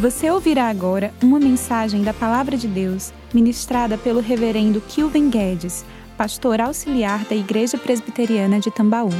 [0.00, 5.84] Você ouvirá agora uma mensagem da Palavra de Deus ministrada pelo Reverendo Kilven Guedes,
[6.16, 9.10] pastor auxiliar da Igreja Presbiteriana de Tambaú.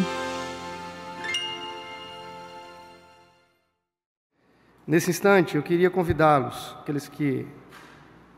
[4.86, 7.44] Nesse instante, eu queria convidá-los, aqueles que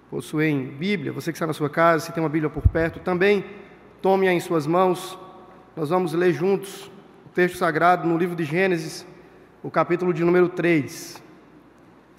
[0.08, 3.44] possuem Bíblia, você que está na sua casa, se tem uma Bíblia por perto, também
[4.00, 5.18] tome-a em suas mãos.
[5.76, 6.90] Nós vamos ler juntos
[7.26, 9.06] o texto sagrado no livro de Gênesis,
[9.62, 11.28] o capítulo de número 3.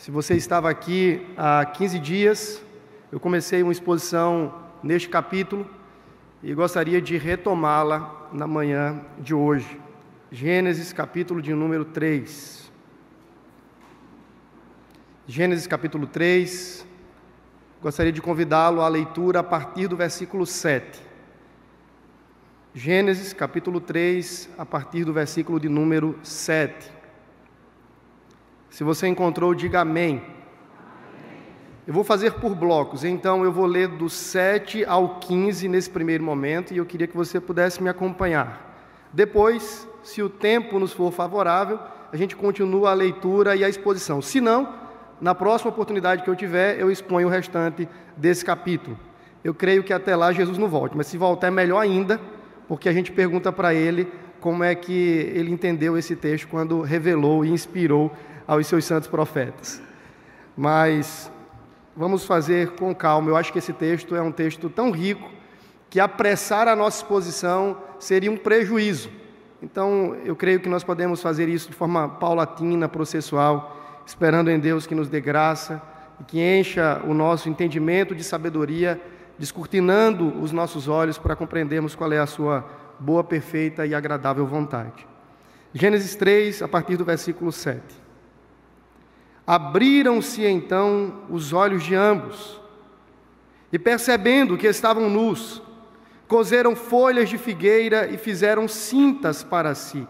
[0.02, 2.66] Se você estava aqui há 15 dias,
[3.12, 5.70] eu comecei uma exposição neste capítulo
[6.42, 9.80] e gostaria de retomá-la na manhã de hoje.
[10.32, 12.72] Gênesis, capítulo de número 3.
[15.28, 16.84] Gênesis, capítulo 3.
[17.80, 21.00] Gostaria de convidá-lo à leitura a partir do versículo 7.
[22.74, 27.01] Gênesis, capítulo 3, a partir do versículo de número 7.
[28.72, 30.24] Se você encontrou, diga amém.
[31.86, 36.24] Eu vou fazer por blocos, então eu vou ler do 7 ao 15 nesse primeiro
[36.24, 38.74] momento e eu queria que você pudesse me acompanhar.
[39.12, 41.78] Depois, se o tempo nos for favorável,
[42.14, 44.22] a gente continua a leitura e a exposição.
[44.22, 44.74] Se não,
[45.20, 48.98] na próxima oportunidade que eu tiver, eu exponho o restante desse capítulo.
[49.44, 52.22] Eu creio que até lá Jesus não volte, mas se voltar é melhor ainda,
[52.70, 54.10] porque a gente pergunta para ele
[54.40, 58.10] como é que ele entendeu esse texto quando revelou e inspirou
[58.52, 59.82] aos seus santos profetas.
[60.58, 61.32] Mas
[61.96, 63.30] vamos fazer com calma.
[63.30, 65.32] Eu acho que esse texto é um texto tão rico
[65.90, 69.10] que apressar a nossa exposição seria um prejuízo.
[69.64, 74.86] Então, eu creio que nós podemos fazer isso de forma paulatina, processual, esperando em Deus
[74.86, 75.82] que nos dê graça
[76.20, 79.00] e que encha o nosso entendimento de sabedoria,
[79.40, 82.66] descortinando os nossos olhos para compreendermos qual é a sua
[83.00, 85.08] boa, perfeita e agradável vontade.
[85.74, 88.01] Gênesis 3, a partir do versículo 7.
[89.46, 92.60] Abriram-se então os olhos de ambos,
[93.74, 95.62] e percebendo que estavam nus,
[96.28, 100.08] coseram folhas de figueira e fizeram cintas para si.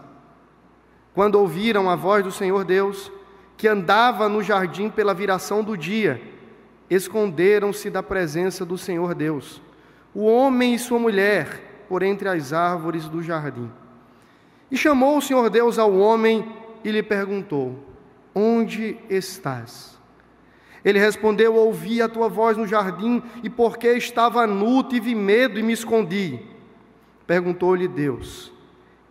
[1.14, 3.10] Quando ouviram a voz do Senhor Deus,
[3.56, 6.20] que andava no jardim pela viração do dia,
[6.88, 9.62] esconderam-se da presença do Senhor Deus,
[10.14, 13.70] o homem e sua mulher, por entre as árvores do jardim.
[14.70, 16.50] E chamou o Senhor Deus ao homem
[16.84, 17.91] e lhe perguntou:
[18.34, 19.98] Onde estás?
[20.84, 25.62] Ele respondeu: Ouvi a tua voz no jardim, e porque estava nu, tive medo e
[25.62, 26.40] me escondi.
[27.26, 28.52] Perguntou-lhe Deus: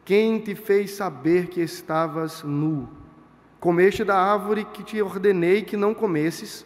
[0.03, 2.89] Quem te fez saber que estavas nu?
[3.59, 6.65] Comeste da árvore que te ordenei que não comesses?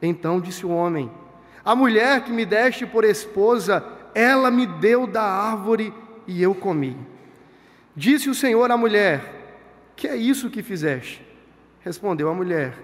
[0.00, 1.10] Então disse o homem:
[1.64, 5.92] A mulher que me deste por esposa, ela me deu da árvore
[6.26, 6.96] e eu comi.
[7.96, 11.25] Disse o Senhor à mulher: Que é isso que fizeste?
[11.86, 12.76] Respondeu a mulher: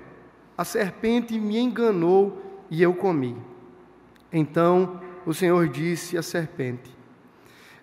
[0.57, 2.41] A serpente me enganou
[2.71, 3.37] e eu comi.
[4.33, 6.89] Então o Senhor disse à serpente: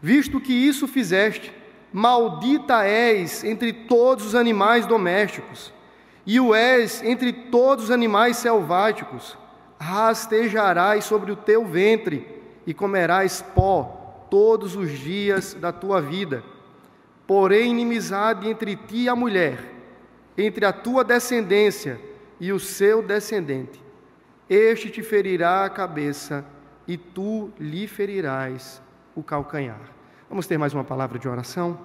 [0.02, 1.54] Visto que isso fizeste,
[1.92, 5.74] maldita és entre todos os animais domésticos,
[6.26, 9.38] e o és entre todos os animais selváticos.
[9.78, 12.26] Rastejarás sobre o teu ventre
[12.66, 16.46] e comerás pó todos os dias da tua vida.
[17.28, 19.79] Porém, inimizade entre ti e a mulher
[20.42, 22.00] entre a tua descendência
[22.40, 23.84] e o seu descendente.
[24.50, 26.46] Este te ferirá a cabeça
[26.88, 28.82] e tu lhe ferirás
[29.14, 29.82] o calcanhar.
[30.30, 31.80] Vamos ter mais uma palavra de oração?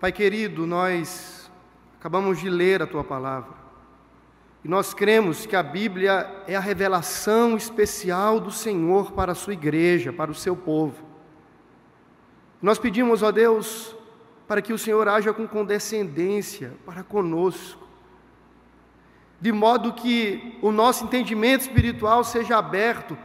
[0.00, 1.50] Pai querido, nós
[1.98, 3.58] acabamos de ler a tua palavra
[4.64, 9.52] e nós cremos que a Bíblia é a revelação especial do Senhor para a sua
[9.52, 11.06] igreja, para o seu povo.
[12.62, 13.97] Nós pedimos, ó Deus,
[14.48, 17.86] para que o Senhor haja com condescendência para conosco,
[19.38, 23.16] de modo que o nosso entendimento espiritual seja aberto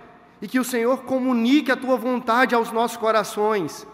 [0.42, 3.88] e que o Senhor comunique a tua vontade aos nossos corações,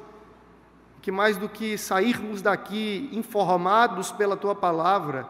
[1.03, 5.29] que mais do que sairmos daqui informados pela tua palavra,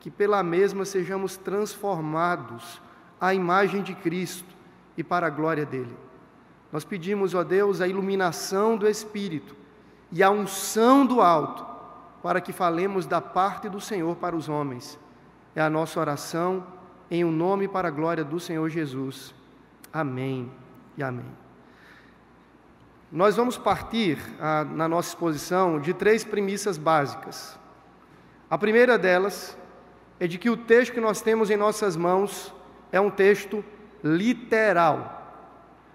[0.00, 2.82] que pela mesma sejamos transformados
[3.20, 4.52] à imagem de Cristo
[4.98, 5.96] e para a glória dele.
[6.72, 9.61] Nós pedimos, ó Deus, a iluminação do Espírito
[10.12, 11.66] e a unção do alto,
[12.22, 14.98] para que falemos da parte do Senhor para os homens.
[15.56, 16.64] É a nossa oração
[17.10, 19.34] em um nome para a glória do Senhor Jesus.
[19.92, 20.50] Amém
[20.96, 21.26] e amém.
[23.10, 27.58] Nós vamos partir a, na nossa exposição de três premissas básicas.
[28.48, 29.56] A primeira delas
[30.20, 32.54] é de que o texto que nós temos em nossas mãos
[32.90, 33.64] é um texto
[34.02, 35.20] literal.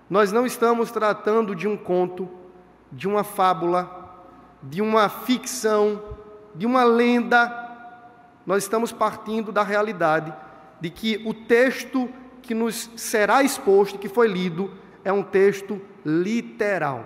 [0.09, 2.29] Nós não estamos tratando de um conto,
[2.91, 3.96] de uma fábula,
[4.61, 6.01] de uma ficção,
[6.55, 7.65] de uma lenda,
[8.45, 10.33] nós estamos partindo da realidade
[10.79, 12.09] de que o texto
[12.41, 14.71] que nos será exposto, que foi lido,
[15.03, 17.05] é um texto literal.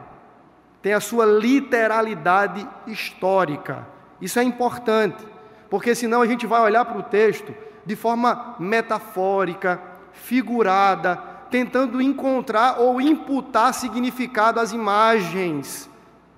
[0.82, 3.88] Tem a sua literalidade histórica.
[4.20, 5.26] Isso é importante,
[5.70, 7.54] porque senão a gente vai olhar para o texto
[7.86, 9.82] de forma metafórica,
[10.12, 11.16] figurada,
[11.50, 15.91] tentando encontrar ou imputar significado às imagens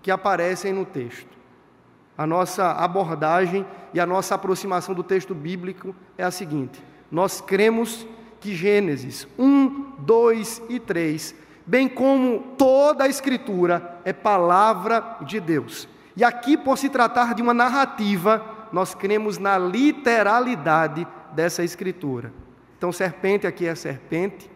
[0.04, 1.34] que aparecem no texto.
[2.16, 8.06] A nossa abordagem e a nossa aproximação do texto bíblico é a seguinte: nós cremos
[8.40, 11.34] que Gênesis 1, 2 e 3,
[11.66, 15.88] bem como toda a Escritura, é palavra de Deus.
[16.16, 22.32] E aqui, por se tratar de uma narrativa, nós cremos na literalidade dessa Escritura.
[22.78, 24.52] Então, serpente aqui é serpente,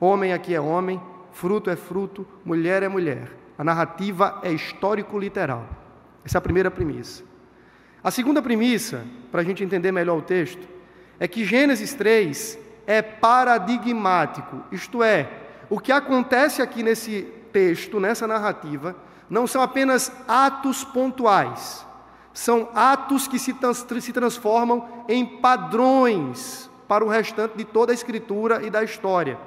[0.00, 1.02] homem aqui é homem,
[1.32, 3.37] fruto é fruto, mulher é mulher.
[3.58, 5.66] A narrativa é histórico-literal.
[6.24, 7.24] Essa é a primeira premissa.
[8.02, 10.66] A segunda premissa, para a gente entender melhor o texto,
[11.18, 12.56] é que Gênesis 3
[12.86, 15.28] é paradigmático, isto é,
[15.68, 17.22] o que acontece aqui nesse
[17.52, 18.96] texto, nessa narrativa,
[19.28, 21.84] não são apenas atos pontuais,
[22.32, 23.54] são atos que se,
[24.00, 29.38] se transformam em padrões para o restante de toda a Escritura e da história.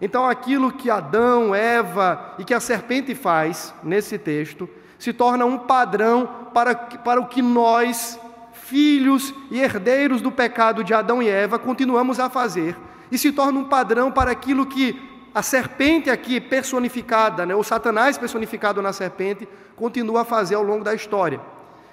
[0.00, 4.68] Então, aquilo que Adão, Eva e que a serpente faz nesse texto
[4.98, 8.18] se torna um padrão para, para o que nós,
[8.52, 12.76] filhos e herdeiros do pecado de Adão e Eva, continuamos a fazer,
[13.10, 18.16] e se torna um padrão para aquilo que a serpente aqui personificada, né, o Satanás
[18.16, 21.40] personificado na serpente, continua a fazer ao longo da história.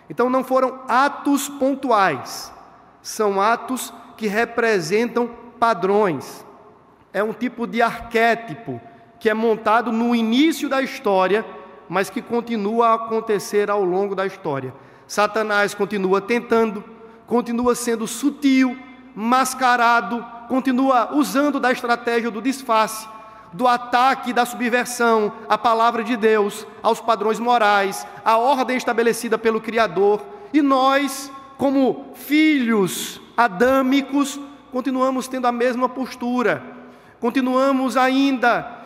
[0.09, 2.51] Então, não foram atos pontuais,
[3.01, 6.46] são atos que representam padrões
[7.17, 8.79] é um tipo de arquétipo
[9.19, 11.43] que é montado no início da história,
[11.89, 14.71] mas que continua a acontecer ao longo da história.
[15.07, 16.83] Satanás continua tentando,
[17.25, 18.77] continua sendo sutil,
[19.15, 23.07] mascarado, continua usando da estratégia do disfarce,
[23.51, 29.59] do ataque da subversão à palavra de Deus, aos padrões morais, à ordem estabelecida pelo
[29.59, 30.23] Criador.
[30.53, 34.39] E nós, como filhos adâmicos,
[34.71, 36.76] continuamos tendo a mesma postura
[37.19, 38.77] Continuamos ainda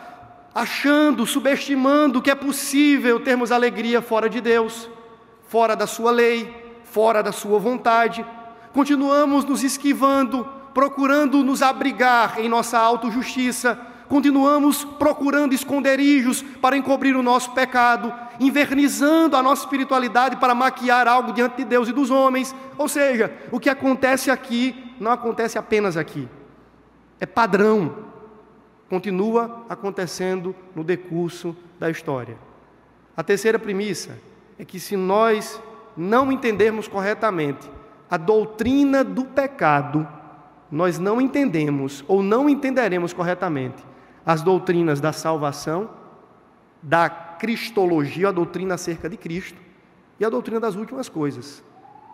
[0.54, 4.88] achando, subestimando que é possível termos alegria fora de Deus,
[5.48, 8.24] fora da Sua lei, fora da Sua vontade.
[8.72, 13.78] Continuamos nos esquivando, procurando nos abrigar em nossa autojustiça.
[14.08, 21.32] Continuamos procurando esconderijos para encobrir o nosso pecado, invernizando a nossa espiritualidade para maquiar algo
[21.32, 22.54] diante de Deus e dos homens.
[22.76, 26.28] Ou seja, o que acontece aqui não acontece apenas aqui,
[27.18, 28.11] é padrão,
[28.92, 32.36] continua acontecendo no decurso da história.
[33.16, 34.18] A terceira premissa
[34.58, 35.58] é que se nós
[35.96, 37.70] não entendermos corretamente
[38.10, 40.06] a doutrina do pecado,
[40.70, 43.82] nós não entendemos ou não entenderemos corretamente
[44.26, 45.88] as doutrinas da salvação,
[46.82, 49.58] da cristologia, a doutrina acerca de Cristo
[50.20, 51.64] e a doutrina das últimas coisas.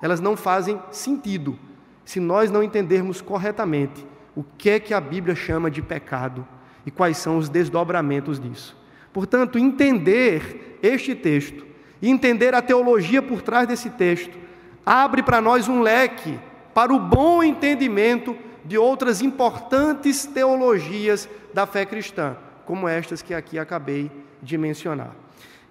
[0.01, 1.59] Elas não fazem sentido
[2.05, 6.47] se nós não entendermos corretamente o que é que a Bíblia chama de pecado
[6.89, 8.75] e quais são os desdobramentos disso.
[9.13, 11.69] Portanto, entender este texto
[12.01, 14.39] entender a teologia por trás desse texto
[14.87, 16.39] abre para nós um leque
[16.73, 23.59] para o bom entendimento de outras importantes teologias da fé cristã, como estas que aqui
[23.59, 25.11] acabei de mencionar.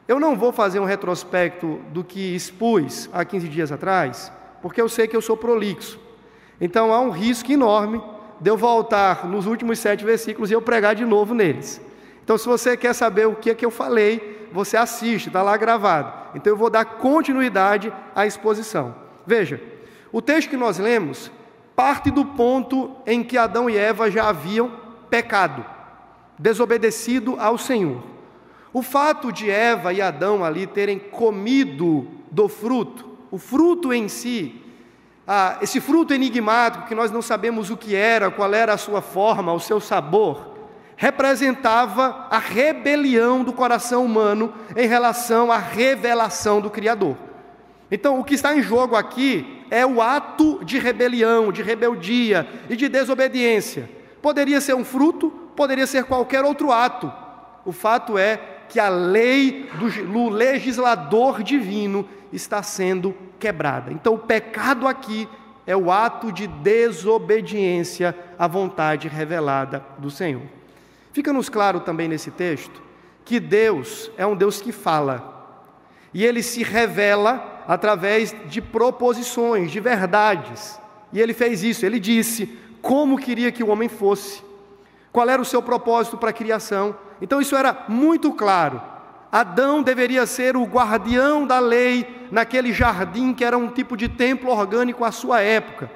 [0.07, 4.31] Eu não vou fazer um retrospecto do que expus há 15 dias atrás,
[4.61, 5.99] porque eu sei que eu sou prolixo.
[6.59, 8.01] Então há um risco enorme
[8.39, 11.81] de eu voltar nos últimos sete versículos e eu pregar de novo neles.
[12.23, 15.55] Então, se você quer saber o que é que eu falei, você assiste, está lá
[15.57, 16.13] gravado.
[16.35, 18.95] Então, eu vou dar continuidade à exposição.
[19.25, 19.61] Veja,
[20.11, 21.31] o texto que nós lemos
[21.75, 24.71] parte do ponto em que Adão e Eva já haviam
[25.09, 25.65] pecado,
[26.37, 28.01] desobedecido ao Senhor.
[28.73, 34.61] O fato de Eva e Adão ali terem comido do fruto, o fruto em si,
[35.27, 39.01] ah, esse fruto enigmático que nós não sabemos o que era, qual era a sua
[39.01, 40.55] forma, o seu sabor,
[40.95, 47.17] representava a rebelião do coração humano em relação à revelação do Criador.
[47.91, 52.75] Então, o que está em jogo aqui é o ato de rebelião, de rebeldia e
[52.75, 53.89] de desobediência.
[54.21, 57.11] Poderia ser um fruto, poderia ser qualquer outro ato.
[57.65, 59.69] O fato é que a lei
[60.11, 63.91] do legislador divino está sendo quebrada.
[63.91, 65.27] Então, o pecado aqui
[65.65, 70.43] é o ato de desobediência à vontade revelada do Senhor.
[71.11, 72.81] Fica-nos claro também nesse texto
[73.25, 75.35] que Deus é um Deus que fala,
[76.13, 80.79] e ele se revela através de proposições, de verdades.
[81.11, 84.41] E ele fez isso, ele disse como queria que o homem fosse,
[85.11, 86.95] qual era o seu propósito para a criação.
[87.21, 88.81] Então isso era muito claro.
[89.31, 94.49] Adão deveria ser o guardião da lei naquele jardim que era um tipo de templo
[94.49, 95.91] orgânico à sua época,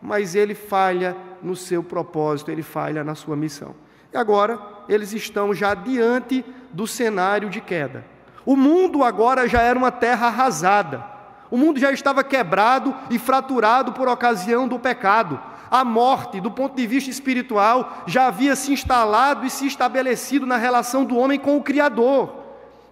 [0.00, 3.74] mas ele falha no seu propósito, ele falha na sua missão.
[4.12, 8.04] E agora eles estão já diante do cenário de queda.
[8.44, 11.04] O mundo agora já era uma terra arrasada.
[11.50, 15.40] O mundo já estava quebrado e fraturado por ocasião do pecado.
[15.68, 20.56] A morte, do ponto de vista espiritual, já havia se instalado e se estabelecido na
[20.56, 22.45] relação do homem com o Criador.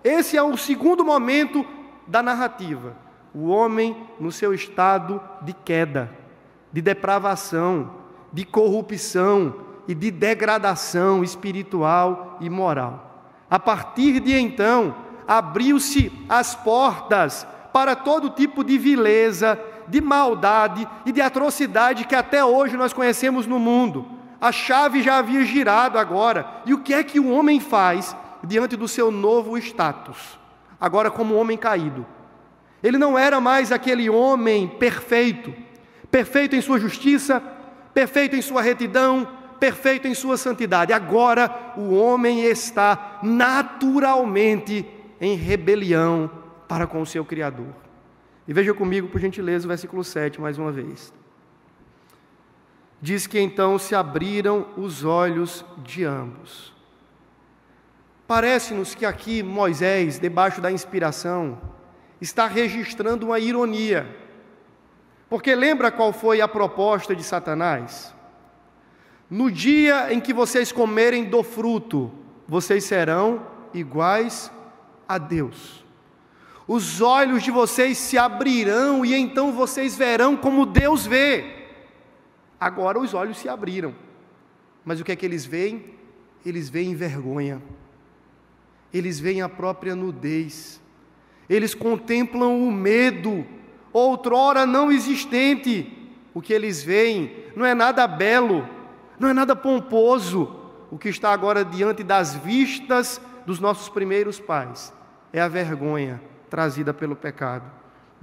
[0.04, 1.64] Esse é o segundo momento
[2.06, 2.94] da narrativa.
[3.34, 6.10] O homem no seu estado de queda,
[6.70, 7.90] de depravação,
[8.30, 9.54] de corrupção
[9.88, 13.32] e de degradação espiritual e moral.
[13.48, 14.94] A partir de então,
[15.26, 19.58] abriu-se as portas para todo tipo de vileza,
[19.88, 24.06] de maldade e de atrocidade que até hoje nós conhecemos no mundo.
[24.38, 26.46] A chave já havia girado agora.
[26.66, 30.38] E o que é que o homem faz diante do seu novo status?
[30.80, 32.06] Agora, como homem caído.
[32.82, 35.54] Ele não era mais aquele homem perfeito,
[36.10, 37.42] perfeito em sua justiça,
[37.94, 39.26] perfeito em sua retidão,
[39.58, 40.92] perfeito em sua santidade.
[40.92, 44.86] Agora o homem está naturalmente
[45.18, 46.30] em rebelião
[46.68, 47.74] para com o seu Criador.
[48.46, 51.14] E veja comigo, por gentileza, o versículo 7 mais uma vez.
[53.00, 56.73] Diz que então se abriram os olhos de ambos.
[58.26, 61.60] Parece-nos que aqui Moisés, debaixo da inspiração,
[62.20, 64.16] está registrando uma ironia.
[65.28, 68.14] Porque lembra qual foi a proposta de Satanás?
[69.28, 72.10] No dia em que vocês comerem do fruto,
[72.46, 74.50] vocês serão iguais
[75.08, 75.84] a Deus.
[76.66, 81.66] Os olhos de vocês se abrirão e então vocês verão como Deus vê.
[82.58, 83.94] Agora os olhos se abriram,
[84.84, 85.94] mas o que é que eles veem?
[86.44, 87.60] Eles veem vergonha,
[88.94, 90.80] eles veem a própria nudez,
[91.48, 93.44] eles contemplam o medo,
[93.92, 95.92] outrora não existente.
[96.32, 98.66] O que eles veem não é nada belo,
[99.18, 100.60] não é nada pomposo.
[100.90, 104.92] O que está agora diante das vistas dos nossos primeiros pais
[105.32, 107.70] é a vergonha trazida pelo pecado.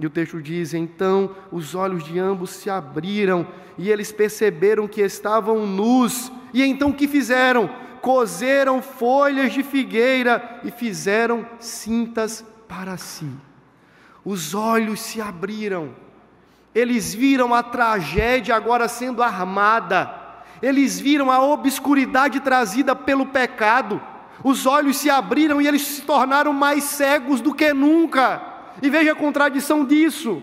[0.00, 5.02] E o texto diz: Então os olhos de ambos se abriram e eles perceberam que
[5.02, 6.32] estavam nus.
[6.52, 7.70] E então o que fizeram?
[8.02, 13.30] Cozeram folhas de figueira e fizeram cintas para si.
[14.22, 15.94] Os olhos se abriram.
[16.74, 20.20] Eles viram a tragédia agora sendo armada.
[20.60, 24.02] Eles viram a obscuridade trazida pelo pecado
[24.44, 28.42] os olhos se abriram e eles se tornaram mais cegos do que nunca.
[28.80, 30.42] E veja a contradição disso.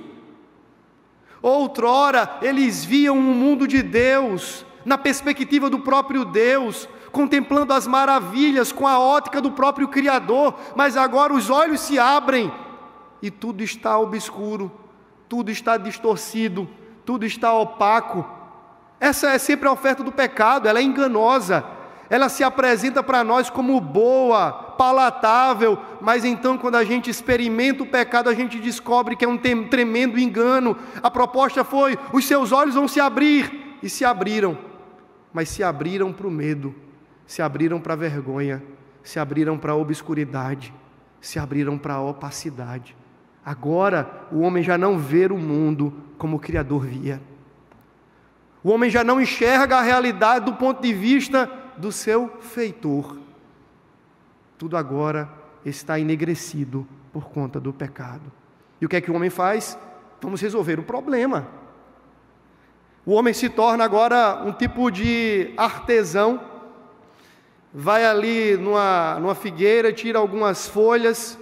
[1.41, 8.71] Outrora, eles viam o mundo de Deus, na perspectiva do próprio Deus, contemplando as maravilhas
[8.71, 12.51] com a ótica do próprio Criador, mas agora os olhos se abrem
[13.21, 14.71] e tudo está obscuro,
[15.27, 16.67] tudo está distorcido,
[17.05, 18.25] tudo está opaco.
[18.99, 21.63] Essa é sempre a oferta do pecado, ela é enganosa,
[22.09, 27.87] ela se apresenta para nós como boa, palatável, mas então, quando a gente experimenta o
[27.87, 30.75] pecado, a gente descobre que é um tremendo engano.
[31.03, 34.57] A proposta foi: os seus olhos vão se abrir, e se abriram,
[35.33, 36.75] mas se abriram para o medo,
[37.29, 38.63] se abriram para a vergonha,
[39.03, 40.73] se abriram para a obscuridade,
[41.21, 42.97] se abriram para a opacidade.
[43.45, 47.21] Agora, o homem já não vê o mundo como o Criador via.
[48.63, 53.19] O homem já não enxerga a realidade do ponto de vista do seu feitor.
[54.57, 55.29] Tudo agora
[55.63, 58.31] está enegrecido por conta do pecado.
[58.81, 59.77] E o que é que o homem faz?
[60.19, 61.47] Vamos resolver o problema.
[63.05, 66.48] O homem se torna agora um tipo de artesão,
[67.73, 71.37] vai ali numa, numa figueira, tira algumas folhas,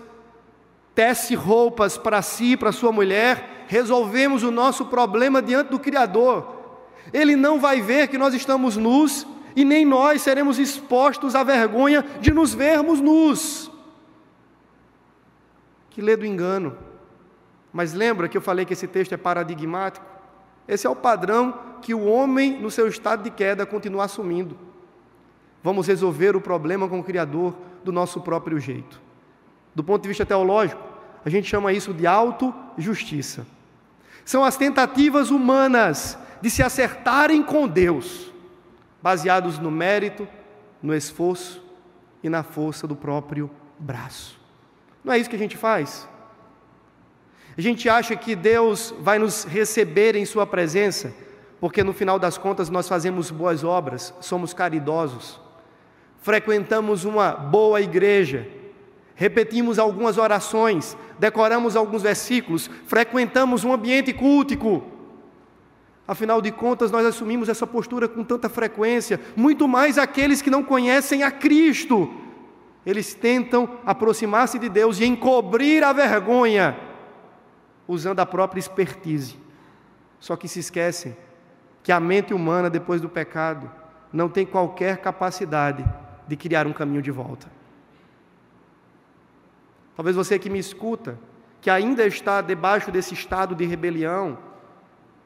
[0.93, 6.55] tece roupas para si, para sua mulher, resolvemos o nosso problema diante do Criador.
[7.13, 12.05] Ele não vai ver que nós estamos nus, e nem nós seremos expostos à vergonha
[12.21, 13.71] de nos vermos nus.
[15.89, 16.77] Que lê do engano.
[17.73, 20.05] Mas lembra que eu falei que esse texto é paradigmático?
[20.67, 24.66] Esse é o padrão que o homem, no seu estado de queda, continua assumindo.
[25.63, 29.01] Vamos resolver o problema com o Criador do nosso próprio jeito.
[29.73, 30.81] Do ponto de vista teológico,
[31.23, 33.45] a gente chama isso de auto-justiça.
[34.23, 38.31] São as tentativas humanas de se acertarem com Deus
[39.01, 40.27] baseados no mérito,
[40.81, 41.63] no esforço
[42.23, 43.49] e na força do próprio
[43.79, 44.39] braço.
[45.03, 46.07] Não é isso que a gente faz?
[47.57, 51.13] A gente acha que Deus vai nos receber em Sua presença
[51.59, 55.39] porque no final das contas nós fazemos boas obras, somos caridosos,
[56.27, 58.45] frequentamos uma boa igreja,
[59.15, 64.83] repetimos algumas orações, decoramos alguns versículos, frequentamos um ambiente cultico.
[66.05, 70.61] Afinal de contas, nós assumimos essa postura com tanta frequência, muito mais aqueles que não
[70.61, 72.13] conhecem a Cristo.
[72.85, 76.77] Eles tentam aproximar-se de Deus e encobrir a vergonha,
[77.87, 79.37] usando a própria expertise.
[80.19, 81.15] Só que se esquecem
[81.81, 83.71] que a mente humana, depois do pecado,
[84.11, 85.85] não tem qualquer capacidade
[86.27, 87.47] de criar um caminho de volta.
[89.95, 91.17] Talvez você que me escuta,
[91.59, 94.37] que ainda está debaixo desse estado de rebelião,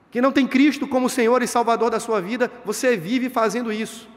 [0.10, 4.10] que não tem Cristo como Senhor e Salvador da sua vida, você vive fazendo isso.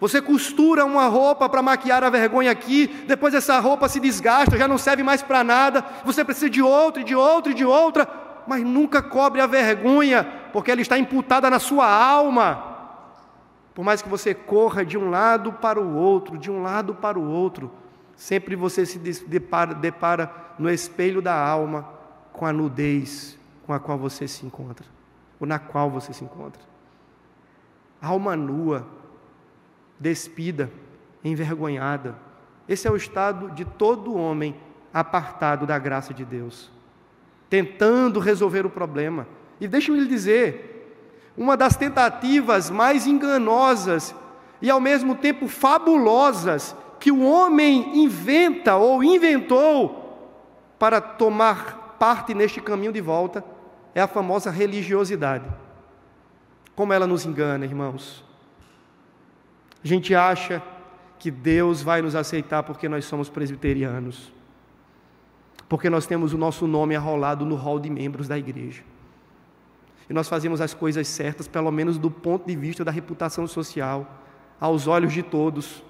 [0.00, 4.68] Você costura uma roupa para maquiar a vergonha aqui, depois essa roupa se desgasta, já
[4.68, 8.08] não serve mais para nada, você precisa de outra, de outra, de outra,
[8.46, 12.73] mas nunca cobre a vergonha, porque ela está imputada na sua alma.
[13.74, 17.18] Por mais que você corra de um lado para o outro, de um lado para
[17.18, 17.70] o outro,
[18.14, 21.88] sempre você se depara, depara no espelho da alma
[22.32, 24.86] com a nudez com a qual você se encontra,
[25.40, 26.60] ou na qual você se encontra.
[28.00, 28.86] Alma nua,
[29.98, 30.70] despida,
[31.24, 32.14] envergonhada.
[32.68, 34.54] Esse é o estado de todo homem
[34.92, 36.70] apartado da graça de Deus
[37.54, 39.28] tentando resolver o problema.
[39.60, 40.73] E deixe-me lhe dizer,
[41.36, 44.14] uma das tentativas mais enganosas
[44.62, 50.18] e ao mesmo tempo fabulosas que o homem inventa ou inventou
[50.78, 53.44] para tomar parte neste caminho de volta
[53.94, 55.44] é a famosa religiosidade.
[56.74, 58.24] Como ela nos engana, irmãos.
[59.82, 60.62] A gente acha
[61.18, 64.32] que Deus vai nos aceitar porque nós somos presbiterianos
[65.68, 68.82] porque nós temos o nosso nome arrolado no hall de membros da igreja.
[70.08, 74.22] E nós fazemos as coisas certas, pelo menos do ponto de vista da reputação social,
[74.60, 75.82] aos olhos de todos.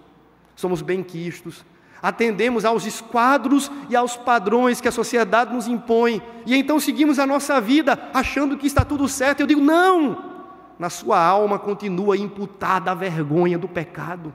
[0.54, 1.64] Somos benquistos,
[2.00, 7.26] atendemos aos esquadros e aos padrões que a sociedade nos impõe, e então seguimos a
[7.26, 9.40] nossa vida achando que está tudo certo.
[9.40, 10.32] Eu digo, não!
[10.78, 14.34] Na sua alma continua imputada a vergonha do pecado.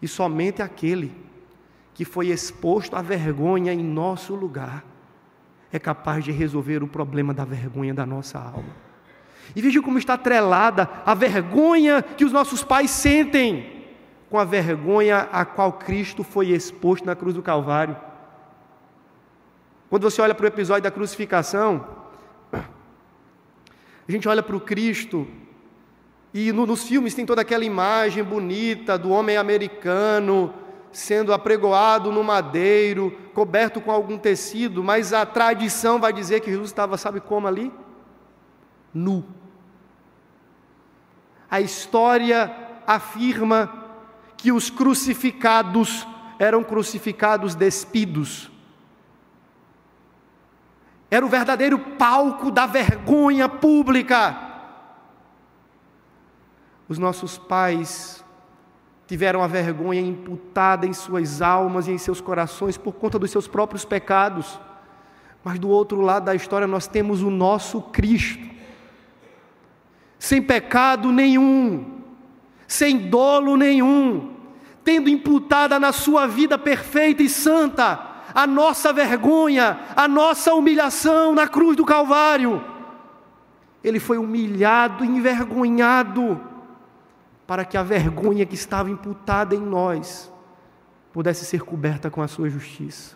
[0.00, 1.12] E somente aquele
[1.94, 4.84] que foi exposto à vergonha em nosso lugar,
[5.72, 8.76] é capaz de resolver o problema da vergonha da nossa alma.
[9.56, 13.86] E veja como está atrelada a vergonha que os nossos pais sentem
[14.28, 17.96] com a vergonha a qual Cristo foi exposto na cruz do Calvário.
[19.90, 21.86] Quando você olha para o episódio da crucificação,
[22.52, 25.26] a gente olha para o Cristo
[26.34, 30.52] e no, nos filmes tem toda aquela imagem bonita do homem americano
[30.92, 36.68] sendo apregoado no madeiro, coberto com algum tecido, mas a tradição vai dizer que Jesus
[36.68, 37.72] estava, sabe como ali?
[38.92, 39.24] Nu.
[41.50, 42.54] A história
[42.86, 43.72] afirma
[44.36, 46.06] que os crucificados
[46.38, 48.50] eram crucificados despidos.
[51.10, 54.50] Era o verdadeiro palco da vergonha pública.
[56.88, 58.21] Os nossos pais
[59.12, 63.46] tiveram a vergonha imputada em suas almas e em seus corações por conta dos seus
[63.46, 64.58] próprios pecados.
[65.44, 68.42] Mas do outro lado da história nós temos o nosso Cristo,
[70.18, 72.00] sem pecado nenhum,
[72.66, 74.30] sem dolo nenhum,
[74.82, 81.46] tendo imputada na sua vida perfeita e santa a nossa vergonha, a nossa humilhação na
[81.46, 82.64] cruz do Calvário.
[83.84, 86.51] Ele foi humilhado, envergonhado,
[87.52, 90.32] para que a vergonha que estava imputada em nós
[91.12, 93.14] pudesse ser coberta com a sua justiça.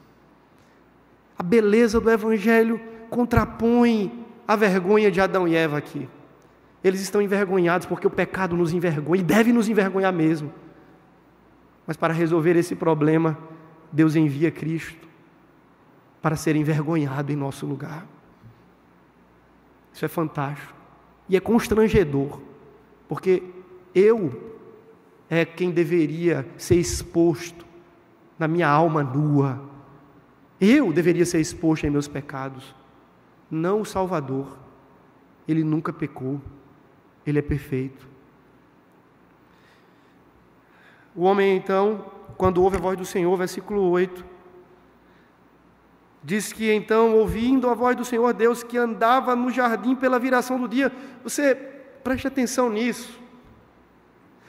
[1.39, 6.07] A beleza do Evangelho contrapõe a vergonha de Adão e Eva aqui.
[6.85, 10.53] Eles estão envergonhados porque o pecado nos envergonha e deve nos envergonhar mesmo.
[11.87, 13.39] Mas para resolver esse problema,
[13.91, 15.09] Deus envia Cristo
[16.21, 18.07] para ser envergonhado em nosso lugar.
[19.95, 20.75] Isso é fantástico
[21.27, 22.39] e é constrangedor,
[23.09, 23.56] porque
[23.97, 24.53] eu
[25.31, 27.65] é quem deveria ser exposto
[28.39, 29.59] na minha alma nua.
[30.61, 32.75] Eu deveria ser exposto em meus pecados,
[33.51, 34.59] não o Salvador.
[35.49, 36.43] Ele nunca pecou,
[37.27, 38.07] ele é perfeito.
[41.15, 44.23] O homem, então, quando ouve a voz do Senhor, versículo 8,
[46.23, 50.61] diz que então, ouvindo a voz do Senhor Deus que andava no jardim pela viração
[50.61, 53.26] do dia, você preste atenção nisso.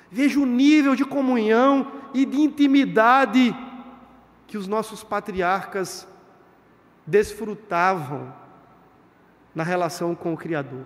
[0.10, 3.56] Veja o nível de comunhão e de intimidade
[4.46, 6.08] que os nossos patriarcas
[7.06, 8.34] desfrutavam
[9.54, 10.86] na relação com o Criador.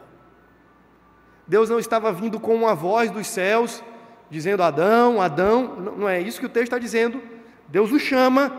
[1.47, 3.83] Deus não estava vindo com uma voz dos céus,
[4.29, 7.21] dizendo Adão, Adão, não é isso que o texto está dizendo.
[7.67, 8.51] Deus o chama,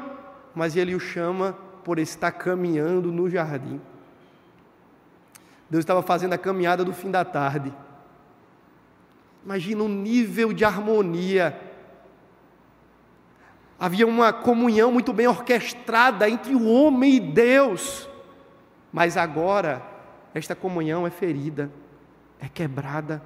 [0.54, 3.80] mas ele o chama por estar caminhando no jardim.
[5.70, 7.72] Deus estava fazendo a caminhada do fim da tarde.
[9.44, 11.58] Imagina o nível de harmonia.
[13.78, 18.08] Havia uma comunhão muito bem orquestrada entre o homem e Deus.
[18.92, 19.82] Mas agora,
[20.32, 21.72] esta comunhão é ferida,
[22.40, 23.20] é quebrada.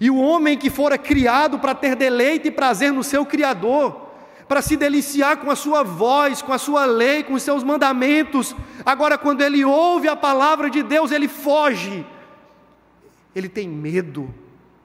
[0.00, 4.08] E o homem que fora criado para ter deleite e prazer no seu Criador,
[4.48, 8.56] para se deliciar com a sua voz, com a sua lei, com os seus mandamentos.
[8.86, 12.06] Agora, quando ele ouve a palavra de Deus, ele foge,
[13.34, 14.32] ele tem medo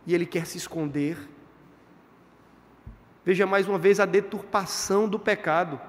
[0.05, 1.17] e ele quer se esconder.
[3.25, 5.79] Veja mais uma vez a deturpação do pecado.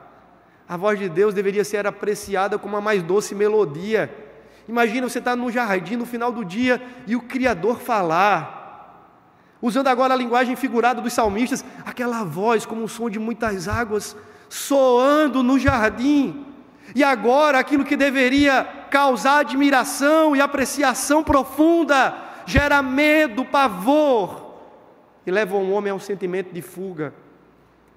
[0.68, 4.12] A voz de Deus deveria ser apreciada como a mais doce melodia.
[4.68, 8.62] Imagina você estar no jardim no final do dia e o Criador falar.
[9.61, 14.16] Usando agora a linguagem figurada dos salmistas, aquela voz como o som de muitas águas
[14.48, 16.46] soando no jardim.
[16.94, 24.54] E agora aquilo que deveria causar admiração e apreciação profunda gera medo, pavor
[25.26, 27.14] e leva um homem a um sentimento de fuga.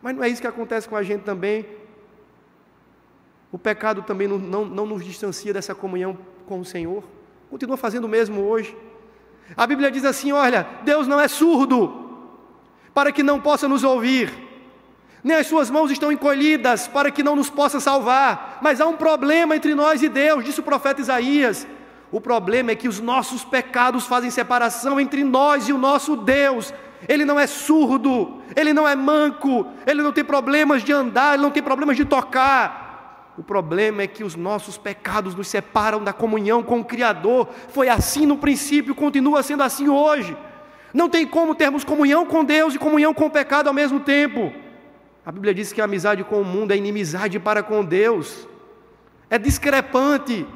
[0.01, 1.65] Mas não é isso que acontece com a gente também.
[3.51, 7.03] O pecado também não, não, não nos distancia dessa comunhão com o Senhor.
[7.49, 8.75] Continua fazendo o mesmo hoje.
[9.55, 12.05] A Bíblia diz assim: olha, Deus não é surdo
[12.93, 14.33] para que não possa nos ouvir,
[15.23, 18.97] nem as suas mãos estão encolhidas para que não nos possa salvar, mas há um
[18.97, 21.67] problema entre nós e Deus, disse o profeta Isaías.
[22.11, 26.73] O problema é que os nossos pecados fazem separação entre nós e o nosso Deus.
[27.07, 31.43] Ele não é surdo, ele não é manco, ele não tem problemas de andar, ele
[31.43, 33.33] não tem problemas de tocar.
[33.37, 37.49] O problema é que os nossos pecados nos separam da comunhão com o Criador.
[37.69, 40.35] Foi assim no princípio, continua sendo assim hoje.
[40.93, 44.51] Não tem como termos comunhão com Deus e comunhão com o pecado ao mesmo tempo.
[45.23, 48.47] A Bíblia diz que a amizade com o mundo é inimizade para com Deus.
[49.29, 50.47] É discrepante.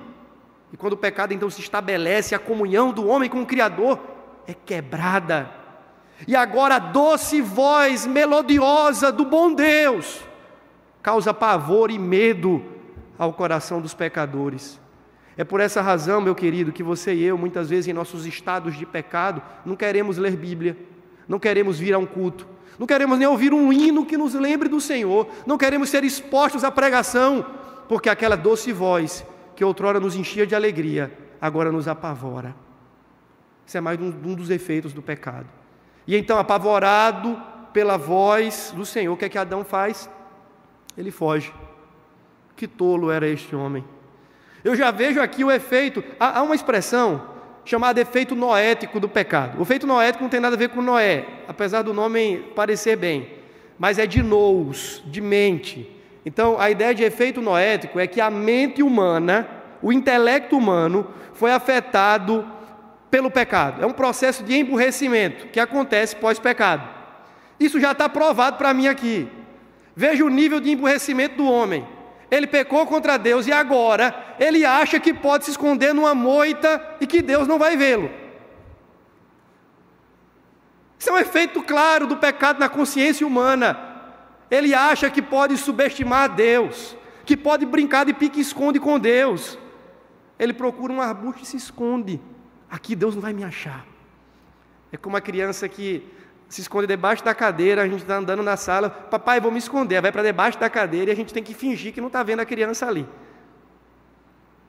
[0.71, 3.99] E quando o pecado então se estabelece, a comunhão do homem com o Criador
[4.47, 5.51] é quebrada.
[6.27, 10.21] E agora a doce voz melodiosa do bom Deus
[11.01, 12.63] causa pavor e medo
[13.17, 14.79] ao coração dos pecadores.
[15.35, 18.77] É por essa razão, meu querido, que você e eu, muitas vezes em nossos estados
[18.77, 20.77] de pecado, não queremos ler Bíblia,
[21.27, 24.69] não queremos vir a um culto, não queremos nem ouvir um hino que nos lembre
[24.69, 27.45] do Senhor, não queremos ser expostos à pregação,
[27.87, 29.25] porque aquela doce voz
[29.61, 32.55] que outrora nos enchia de alegria, agora nos apavora.
[33.63, 35.45] Isso é mais um, um dos efeitos do pecado.
[36.07, 37.39] E então, apavorado
[37.71, 40.09] pela voz do Senhor, o que é que Adão faz?
[40.97, 41.53] Ele foge.
[42.55, 43.85] Que tolo era este homem.
[44.63, 46.03] Eu já vejo aqui o efeito.
[46.19, 47.29] Há, uma expressão
[47.63, 49.59] chamada efeito noético do pecado.
[49.59, 53.29] O efeito noético não tem nada a ver com Noé, apesar do nome parecer bem,
[53.77, 56.00] mas é de nous, de mente.
[56.25, 59.47] Então, a ideia de efeito noético é que a mente humana,
[59.81, 62.47] o intelecto humano, foi afetado
[63.09, 63.83] pelo pecado.
[63.83, 66.87] É um processo de emburrecimento que acontece pós-pecado.
[67.59, 69.27] Isso já está provado para mim aqui.
[69.95, 71.85] Veja o nível de emburrecimento do homem.
[72.29, 77.05] Ele pecou contra Deus e agora ele acha que pode se esconder numa moita e
[77.05, 78.09] que Deus não vai vê-lo.
[80.97, 83.90] Isso é um efeito claro do pecado na consciência humana.
[84.51, 89.57] Ele acha que pode subestimar Deus, que pode brincar de pique-esconde com Deus.
[90.37, 92.19] Ele procura um arbusto e se esconde.
[92.69, 93.85] Aqui Deus não vai me achar.
[94.91, 96.05] É como a criança que
[96.49, 100.01] se esconde debaixo da cadeira, a gente está andando na sala, papai, vou me esconder,
[100.01, 102.41] vai para debaixo da cadeira e a gente tem que fingir que não está vendo
[102.41, 103.07] a criança ali.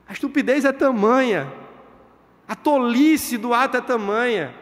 [0.07, 1.51] A estupidez é tamanha,
[2.47, 4.55] a tolice do ato é tamanha,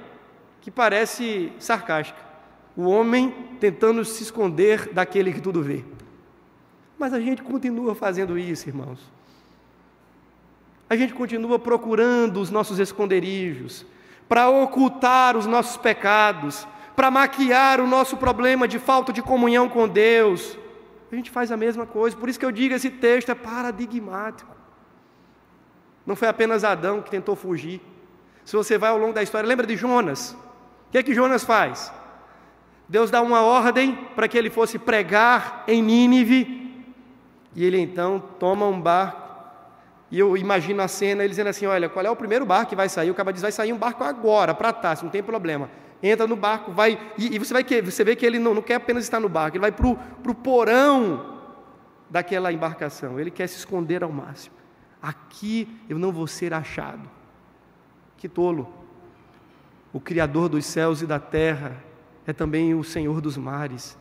[0.62, 2.31] que parece sarcástica.
[2.76, 5.84] O homem tentando se esconder daquele que tudo vê.
[6.98, 9.00] Mas a gente continua fazendo isso, irmãos.
[10.90, 13.86] A gente continua procurando os nossos esconderijos
[14.28, 19.88] para ocultar os nossos pecados, para maquiar o nosso problema de falta de comunhão com
[19.88, 20.58] Deus.
[21.12, 24.56] A gente faz a mesma coisa, por isso que eu digo: esse texto é paradigmático.
[26.06, 27.82] Não foi apenas Adão que tentou fugir.
[28.44, 30.32] Se você vai ao longo da história, lembra de Jonas?
[30.88, 31.92] O que é que Jonas faz?
[32.92, 36.86] Deus dá uma ordem para que ele fosse pregar em Nínive,
[37.56, 39.32] e ele então toma um barco.
[40.12, 42.76] E eu imagino a cena, ele dizendo assim: Olha, qual é o primeiro barco que
[42.76, 43.10] vai sair?
[43.10, 45.70] O cara diz: Vai sair um barco agora, para Tarso, não tem problema
[46.04, 48.74] entra no barco, vai, e, e você vai você vê que ele não, não quer
[48.74, 51.40] apenas estar no barco, ele vai para o porão
[52.10, 54.56] daquela embarcação, ele quer se esconder ao máximo.
[55.00, 57.08] Aqui eu não vou ser achado.
[58.18, 58.68] Que tolo.
[59.94, 61.78] o Criador dos céus e da terra,
[62.26, 63.98] é também o Senhor dos mares.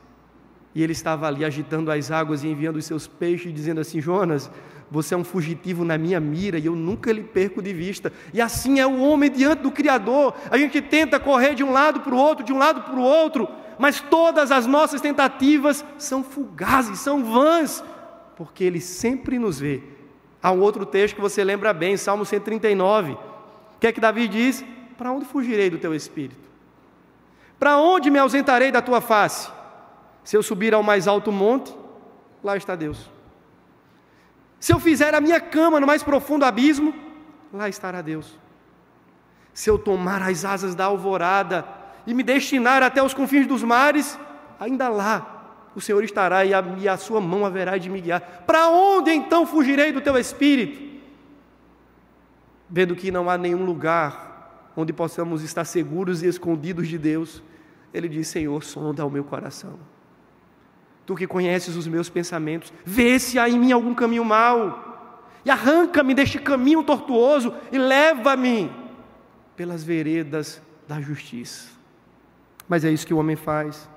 [0.74, 4.50] E ele estava ali agitando as águas e enviando os seus peixes, dizendo assim: Jonas,
[4.90, 8.12] você é um fugitivo na minha mira e eu nunca lhe perco de vista.
[8.32, 10.34] E assim é o homem diante do Criador.
[10.50, 13.02] A gente tenta correr de um lado para o outro, de um lado para o
[13.02, 17.82] outro, mas todas as nossas tentativas são fugazes, são vãs,
[18.36, 19.82] porque ele sempre nos vê.
[20.42, 23.12] Há um outro texto que você lembra bem, Salmo 139.
[23.12, 23.18] O
[23.78, 24.64] que é que Davi diz?
[24.96, 26.49] Para onde fugirei do teu espírito?
[27.60, 29.50] Para onde me ausentarei da tua face?
[30.24, 31.76] Se eu subir ao mais alto monte,
[32.42, 33.10] lá está Deus.
[34.58, 36.94] Se eu fizer a minha cama no mais profundo abismo,
[37.52, 38.38] lá estará Deus.
[39.52, 41.66] Se eu tomar as asas da alvorada
[42.06, 44.18] e me destinar até os confins dos mares,
[44.58, 48.22] ainda lá o Senhor estará e a, e a sua mão haverá de me guiar.
[48.46, 50.98] Para onde então fugirei do teu espírito?
[52.70, 57.42] Vendo que não há nenhum lugar onde possamos estar seguros e escondidos de Deus,
[57.92, 59.78] ele diz: Senhor, sonda o meu coração
[61.10, 65.10] tu que conheces os meus pensamentos, vê se há em mim algum caminho mau,
[65.44, 68.70] e arranca-me deste caminho tortuoso e leva-me
[69.56, 71.68] pelas veredas da justiça.
[72.68, 73.90] Mas é isso que o homem faz,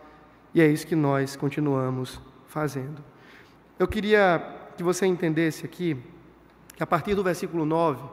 [0.55, 3.03] e é isso que nós continuamos fazendo.
[3.77, 5.95] Eu queria que você entendesse aqui
[6.75, 8.03] que a partir do versículo 9,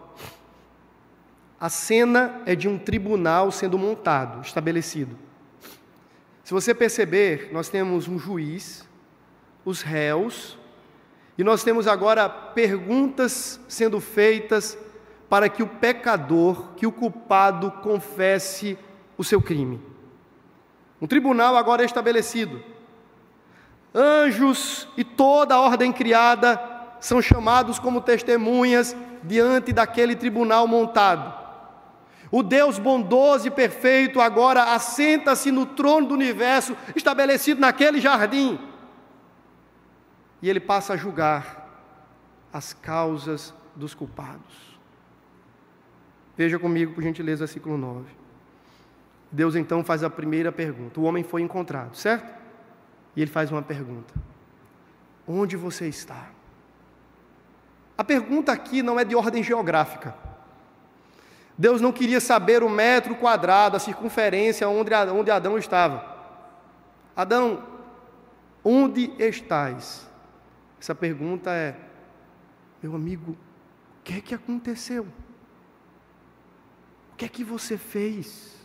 [1.59, 5.30] a cena é de um tribunal sendo montado, estabelecido.
[6.51, 8.85] Se você perceber, nós temos um juiz,
[9.65, 10.59] os réus,
[11.39, 14.77] e nós temos agora perguntas sendo feitas
[15.29, 18.77] para que o pecador, que o culpado confesse
[19.17, 19.81] o seu crime.
[21.01, 22.61] Um tribunal agora é estabelecido.
[23.95, 26.61] Anjos e toda a ordem criada
[26.99, 31.33] são chamados como testemunhas diante daquele tribunal montado.
[32.31, 38.71] O Deus bondoso e perfeito agora assenta-se no trono do universo estabelecido naquele jardim
[40.43, 41.69] e ele passa a julgar
[42.53, 44.79] as causas dos culpados.
[46.37, 48.07] Veja comigo, por gentileza, versículo 9.
[49.31, 50.99] Deus então faz a primeira pergunta.
[50.99, 52.33] O homem foi encontrado, certo?
[53.15, 54.13] E ele faz uma pergunta:
[55.27, 56.31] Onde você está?
[57.97, 60.15] A pergunta aqui não é de ordem geográfica.
[61.61, 66.17] Deus não queria saber o metro quadrado, a circunferência onde, onde Adão estava.
[67.15, 67.63] Adão,
[68.65, 70.09] onde estás?
[70.81, 71.77] Essa pergunta é:
[72.83, 75.07] meu amigo, o que é que aconteceu?
[77.13, 78.57] O que é que você fez?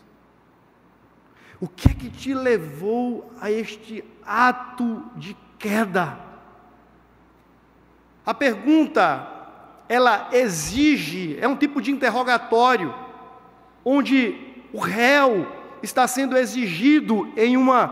[1.59, 6.17] O que é que te levou a este ato de queda?
[8.25, 9.34] A pergunta,
[9.87, 12.93] ela exige, é um tipo de interrogatório,
[13.83, 14.35] onde
[14.73, 15.47] o réu
[15.81, 17.87] está sendo exigido em uma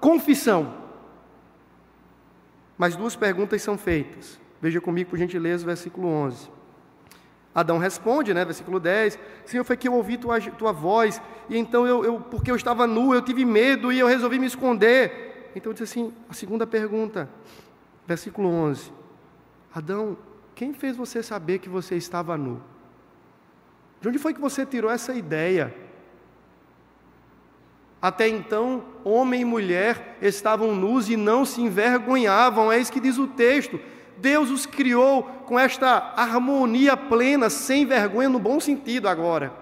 [0.00, 0.74] confissão.
[2.78, 4.40] Mas duas perguntas são feitas.
[4.60, 6.50] Veja comigo, por gentileza, o versículo 11.
[7.54, 11.86] Adão responde, né, versículo 10: Senhor, foi que eu ouvi tua, tua voz, e então
[11.86, 15.50] eu, eu, porque eu estava nu, eu tive medo e eu resolvi me esconder.
[15.54, 17.28] Então diz assim: a segunda pergunta,
[18.06, 18.92] versículo 11:
[19.72, 20.16] Adão,
[20.54, 22.62] quem fez você saber que você estava nu?
[24.00, 25.74] De onde foi que você tirou essa ideia?
[28.00, 33.16] Até então, homem e mulher estavam nus e não se envergonhavam, é isso que diz
[33.18, 33.80] o texto.
[34.18, 39.52] Deus os criou com esta harmonia plena, sem vergonha, no bom sentido agora.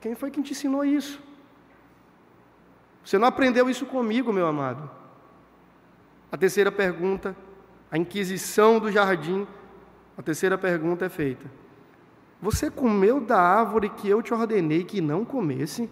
[0.00, 1.22] Quem foi que te ensinou isso?
[3.04, 4.90] Você não aprendeu isso comigo, meu amado.
[6.30, 7.34] A terceira pergunta,
[7.90, 9.46] a inquisição do jardim,
[10.16, 11.46] a terceira pergunta é feita:
[12.40, 15.88] Você comeu da árvore que eu te ordenei que não comesse?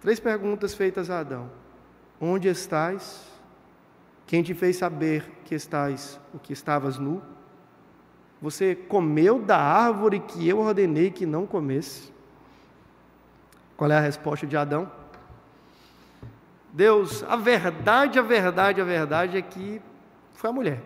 [0.00, 1.50] Três perguntas feitas a Adão:
[2.20, 3.26] Onde estás?
[4.26, 7.22] Quem te fez saber que estás, o que estavas nu?
[8.42, 12.12] Você comeu da árvore que eu ordenei que não comesse?
[13.76, 14.90] Qual é a resposta de Adão?
[16.72, 19.80] Deus, a verdade, a verdade, a verdade é que
[20.36, 20.82] foi a mulher.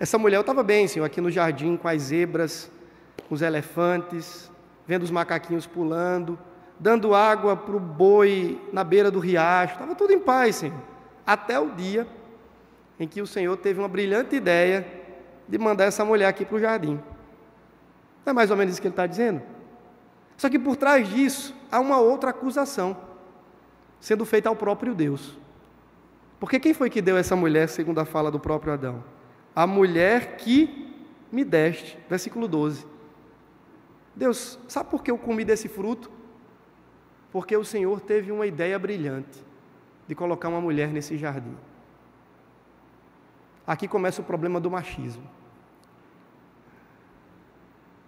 [0.00, 2.70] Essa mulher, eu estava bem, Senhor, aqui no jardim com as zebras,
[3.28, 4.50] com os elefantes,
[4.86, 6.38] vendo os macaquinhos pulando,
[6.80, 10.80] dando água para o boi na beira do riacho, estava tudo em paz, Senhor.
[11.26, 12.06] Até o dia
[12.98, 14.86] em que o Senhor teve uma brilhante ideia
[15.46, 16.94] de mandar essa mulher aqui para o jardim.
[18.24, 19.42] Não é mais ou menos isso que ele está dizendo?
[20.36, 22.96] Só que por trás disso há uma outra acusação
[24.00, 25.36] sendo feita ao próprio Deus.
[26.38, 29.02] Porque quem foi que deu essa mulher, segundo a fala do próprio Adão?
[29.54, 30.94] A mulher que
[31.32, 32.86] me deste, versículo 12.
[34.14, 36.10] Deus, sabe por que eu comi desse fruto?
[37.30, 39.44] Porque o Senhor teve uma ideia brilhante
[40.06, 41.56] de colocar uma mulher nesse jardim.
[43.66, 45.28] Aqui começa o problema do machismo.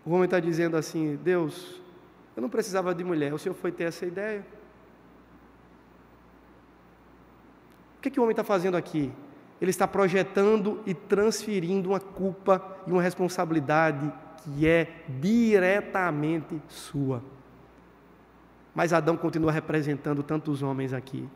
[0.05, 1.81] O homem está dizendo assim: Deus,
[2.35, 4.47] eu não precisava de mulher, o Senhor foi ter essa ideia.
[8.01, 9.13] O que, que o homem está fazendo aqui?
[9.61, 17.23] Ele está projetando e transferindo uma culpa e uma responsabilidade que é diretamente sua.
[18.75, 21.29] Mas Adão continua representando tantos homens aqui.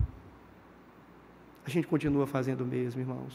[1.66, 3.34] A gente continua fazendo o mesmo, irmãos.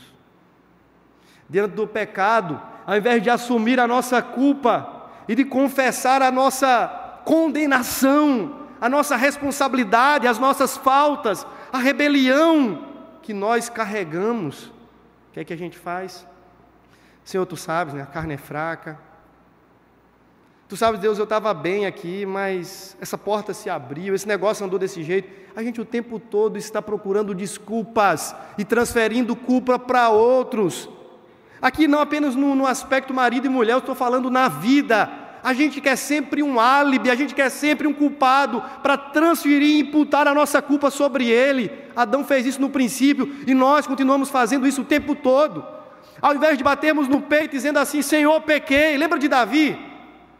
[1.47, 7.21] Diante do pecado, ao invés de assumir a nossa culpa e de confessar a nossa
[7.25, 12.88] condenação, a nossa responsabilidade, as nossas faltas, a rebelião
[13.29, 16.25] que nós carregamos, o que é que a gente faz?
[17.23, 18.01] Senhor, tu sabes, né?
[18.01, 18.97] a carne é fraca,
[20.67, 24.77] Tu sabes, Deus, eu estava bem aqui, mas essa porta se abriu, esse negócio andou
[24.77, 25.27] desse jeito.
[25.55, 30.87] A gente o tempo todo está procurando desculpas e transferindo culpa para outros.
[31.59, 35.09] Aqui não apenas no, no aspecto marido e mulher, eu estou falando na vida.
[35.43, 39.79] A gente quer sempre um álibi, a gente quer sempre um culpado para transferir e
[39.79, 41.71] imputar a nossa culpa sobre ele.
[41.95, 45.65] Adão fez isso no princípio e nós continuamos fazendo isso o tempo todo.
[46.21, 48.97] Ao invés de batermos no peito dizendo assim: Senhor, pequei.
[48.97, 49.77] Lembra de Davi?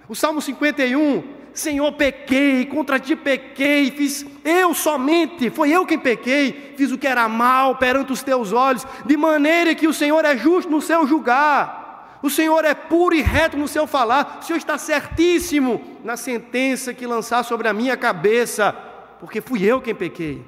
[0.10, 6.74] O Salmo 51, Senhor, pequei, contra ti pequei, fiz eu somente, foi eu quem pequei,
[6.76, 10.36] fiz o que era mal perante os teus olhos, de maneira que o Senhor é
[10.36, 11.79] justo no seu julgar,
[12.22, 16.94] o Senhor é puro e reto no seu falar, o Senhor está certíssimo na sentença
[16.94, 18.74] que lançar sobre a minha cabeça,
[19.20, 20.46] porque fui eu quem pequei.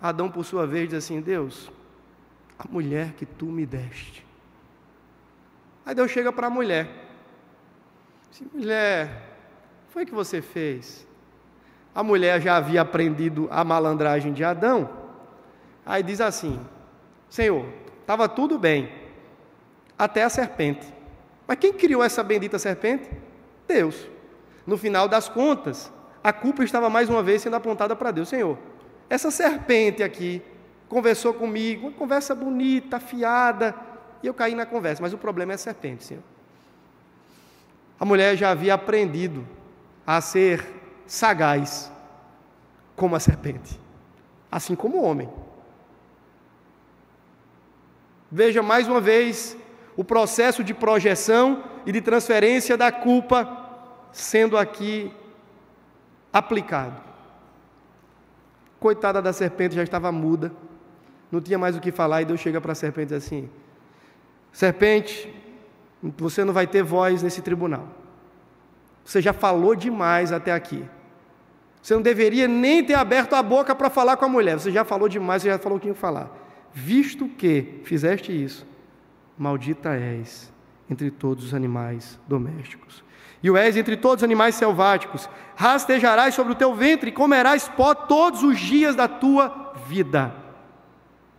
[0.00, 1.70] Adão, por sua vez, diz assim: Deus,
[2.58, 4.24] a mulher que tu me deste.
[5.84, 6.88] Aí Deus chega para a mulher.
[8.54, 9.36] Mulher,
[9.88, 11.06] foi que você fez?
[11.94, 14.88] A mulher já havia aprendido a malandragem de Adão.
[15.84, 16.58] Aí diz assim:
[17.28, 17.66] Senhor,
[18.00, 18.90] estava tudo bem,
[20.00, 20.86] até a serpente.
[21.46, 23.10] Mas quem criou essa bendita serpente?
[23.68, 24.08] Deus.
[24.66, 25.92] No final das contas,
[26.24, 28.30] a culpa estava mais uma vez sendo apontada para Deus.
[28.30, 28.56] Senhor,
[29.10, 30.40] essa serpente aqui
[30.88, 33.74] conversou comigo, uma conversa bonita, afiada,
[34.22, 36.22] e eu caí na conversa, mas o problema é a serpente, Senhor.
[37.98, 39.46] A mulher já havia aprendido
[40.06, 40.66] a ser
[41.06, 41.92] sagaz
[42.96, 43.78] como a serpente,
[44.50, 45.28] assim como o homem.
[48.32, 49.58] Veja mais uma vez
[50.00, 53.68] o processo de projeção e de transferência da culpa
[54.10, 55.12] sendo aqui
[56.32, 56.98] aplicado.
[58.78, 60.50] Coitada da serpente, já estava muda,
[61.30, 63.50] não tinha mais o que falar, e Deus chega para a serpente assim:
[64.50, 65.30] Serpente,
[66.16, 67.86] você não vai ter voz nesse tribunal.
[69.04, 70.82] Você já falou demais até aqui.
[71.82, 74.58] Você não deveria nem ter aberto a boca para falar com a mulher.
[74.58, 76.34] Você já falou demais, você já falou o que ia falar.
[76.72, 78.66] Visto que fizeste isso,
[79.38, 80.52] maldita és
[80.88, 83.04] entre todos os animais domésticos.
[83.42, 85.28] E o és entre todos os animais selváticos.
[85.56, 90.34] Rastejarás sobre o teu ventre e comerás pó todos os dias da tua vida.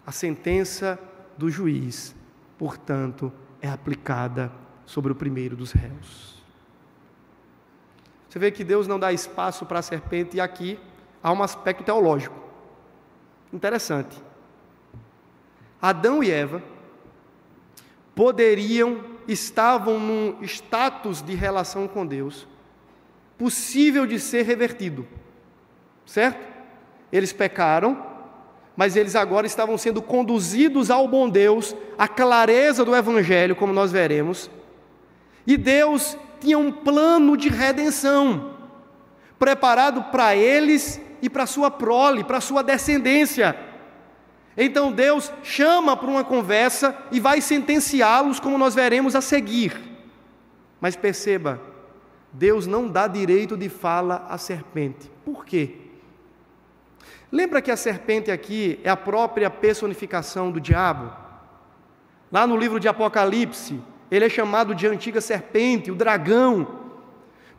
[0.05, 0.97] A sentença
[1.37, 2.15] do juiz,
[2.57, 4.51] portanto, é aplicada
[4.85, 6.41] sobre o primeiro dos réus.
[8.27, 10.79] Você vê que Deus não dá espaço para a serpente, e aqui
[11.21, 12.41] há um aspecto teológico
[13.53, 14.21] interessante.
[15.81, 16.61] Adão e Eva
[18.21, 22.47] poderiam, estavam num status de relação com Deus,
[23.35, 25.07] possível de ser revertido,
[26.05, 26.39] certo?
[27.11, 28.05] Eles pecaram,
[28.77, 33.91] mas eles agora estavam sendo conduzidos ao bom Deus, à clareza do Evangelho, como nós
[33.91, 34.51] veremos.
[35.47, 38.51] E Deus tinha um plano de redenção
[39.39, 43.57] preparado para eles e para sua prole, para sua descendência.
[44.57, 49.79] Então Deus chama para uma conversa e vai sentenciá-los, como nós veremos a seguir.
[50.79, 51.61] Mas perceba,
[52.33, 55.09] Deus não dá direito de fala à serpente.
[55.23, 55.75] Por quê?
[57.31, 61.11] Lembra que a serpente aqui é a própria personificação do diabo?
[62.31, 63.79] Lá no livro de Apocalipse,
[64.09, 66.79] ele é chamado de antiga serpente, o dragão.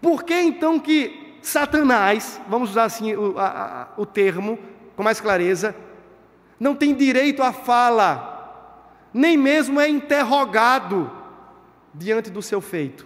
[0.00, 4.58] Por que então que Satanás, vamos usar assim o, a, a, o termo
[4.94, 5.74] com mais clareza,
[6.62, 8.70] não tem direito à fala,
[9.12, 11.10] nem mesmo é interrogado
[11.92, 13.04] diante do seu feito?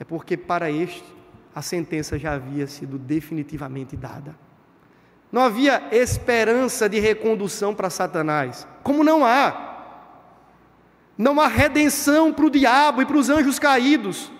[0.00, 1.04] É porque para este
[1.54, 4.34] a sentença já havia sido definitivamente dada.
[5.30, 9.74] Não havia esperança de recondução para Satanás, como não há.
[11.18, 14.32] Não há redenção para o diabo e para os anjos caídos.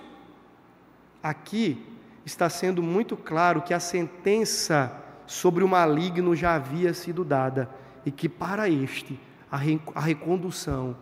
[1.22, 1.84] aqui
[2.24, 7.68] está sendo muito claro que a sentença sobre o maligno já havia sido dada
[8.04, 9.18] e que para este
[9.50, 10.96] a recondução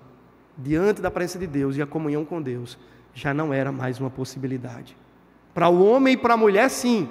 [0.57, 2.79] diante da presença de Deus e a comunhão com Deus
[3.13, 4.97] já não era mais uma possibilidade.
[5.53, 7.09] Para o homem e para a mulher, sim.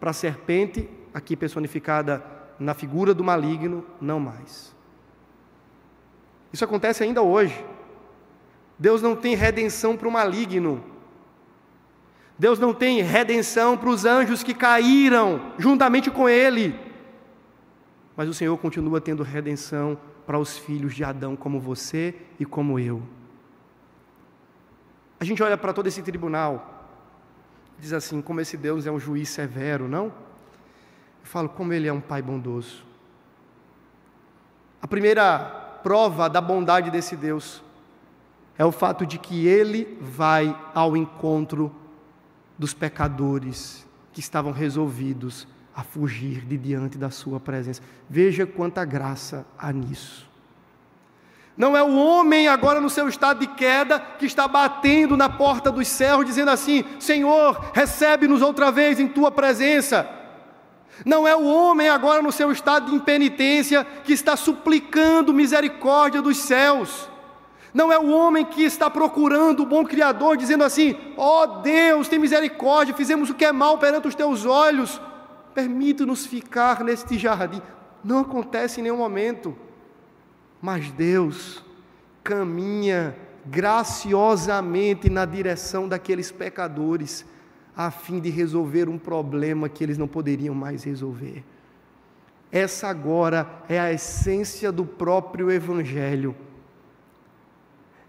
[0.00, 2.24] Para a serpente, aqui personificada
[2.58, 4.74] na figura do maligno, não mais.
[6.52, 7.64] Isso acontece ainda hoje.
[8.78, 10.82] Deus não tem redenção para o maligno.
[12.38, 16.78] Deus não tem redenção para os anjos que caíram juntamente com ele.
[18.16, 22.78] Mas o Senhor continua tendo redenção para os filhos de Adão, como você e como
[22.78, 23.02] eu.
[25.18, 26.86] A gente olha para todo esse tribunal,
[27.78, 30.06] diz assim: como esse Deus é um juiz severo, não?
[30.06, 32.84] Eu falo, como ele é um pai bondoso.
[34.80, 37.62] A primeira prova da bondade desse Deus
[38.56, 41.74] é o fato de que ele vai ao encontro
[42.58, 47.80] dos pecadores que estavam resolvidos a fugir de diante da sua presença.
[48.10, 50.28] Veja quanta graça há nisso.
[51.56, 55.72] Não é o homem agora no seu estado de queda que está batendo na porta
[55.72, 60.08] dos céus dizendo assim: Senhor, recebe-nos outra vez em tua presença.
[61.04, 66.38] Não é o homem agora no seu estado de impenitência que está suplicando misericórdia dos
[66.38, 67.07] céus.
[67.72, 72.08] Não é o homem que está procurando o bom Criador, dizendo assim: ó oh Deus,
[72.08, 75.00] tem misericórdia, fizemos o que é mal perante os teus olhos,
[75.54, 77.60] permite-nos ficar neste jardim.
[78.02, 79.56] Não acontece em nenhum momento,
[80.60, 81.62] mas Deus
[82.22, 83.16] caminha
[83.46, 87.24] graciosamente na direção daqueles pecadores,
[87.76, 91.44] a fim de resolver um problema que eles não poderiam mais resolver.
[92.50, 96.34] Essa agora é a essência do próprio Evangelho.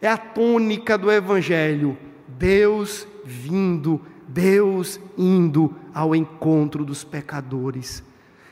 [0.02, 1.98] É a tônica do Evangelho.
[2.28, 8.04] Deus vindo Deus indo ao encontro dos pecadores,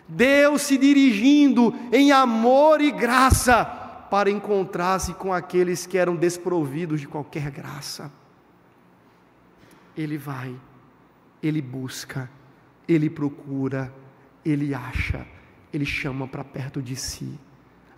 [0.08, 3.64] Deus se dirigindo em amor e graça
[4.10, 8.12] para encontrar-se com aqueles que eram desprovidos de qualquer graça.
[9.96, 10.56] Ele vai,
[11.44, 12.30] ele busca,
[12.88, 13.94] ele procura,
[14.44, 15.28] ele acha,
[15.72, 17.38] ele chama para perto de si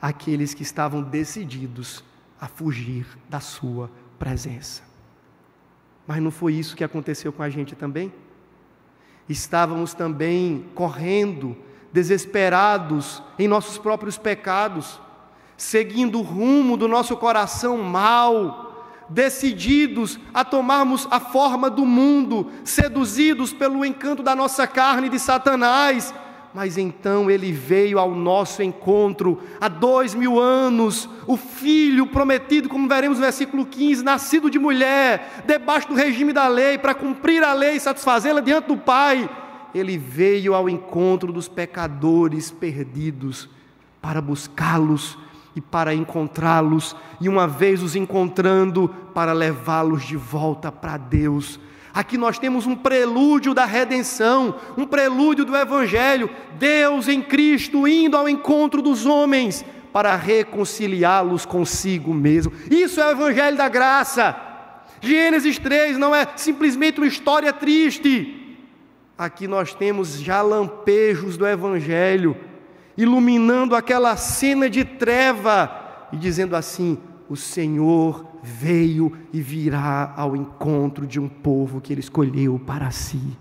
[0.01, 2.03] aqueles que estavam decididos
[2.39, 4.83] a fugir da sua presença.
[6.07, 8.11] Mas não foi isso que aconteceu com a gente também?
[9.27, 11.55] Estávamos também correndo,
[11.93, 14.99] desesperados em nossos próprios pecados,
[15.55, 18.69] seguindo o rumo do nosso coração mau,
[19.09, 26.13] decididos a tomarmos a forma do mundo, seduzidos pelo encanto da nossa carne de Satanás,
[26.53, 32.87] mas então ele veio ao nosso encontro há dois mil anos, o filho prometido, como
[32.87, 37.53] veremos no versículo 15, nascido de mulher, debaixo do regime da lei, para cumprir a
[37.53, 39.29] lei e satisfazê-la diante do Pai.
[39.73, 43.47] Ele veio ao encontro dos pecadores perdidos
[44.01, 45.17] para buscá-los
[45.55, 51.59] e para encontrá-los, e uma vez os encontrando, para levá-los de volta para Deus
[51.99, 58.15] Aqui nós temos um prelúdio da redenção, um prelúdio do Evangelho, Deus em Cristo indo
[58.15, 62.53] ao encontro dos homens para reconciliá-los consigo mesmo.
[62.71, 64.33] Isso é o Evangelho da graça.
[65.01, 68.57] Gênesis 3 não é simplesmente uma história triste.
[69.17, 72.37] Aqui nós temos já lampejos do Evangelho,
[72.95, 76.97] iluminando aquela cena de treva e dizendo assim:
[77.27, 83.37] o Senhor veio e virá ao encontro de um povo que ele escolheu para si.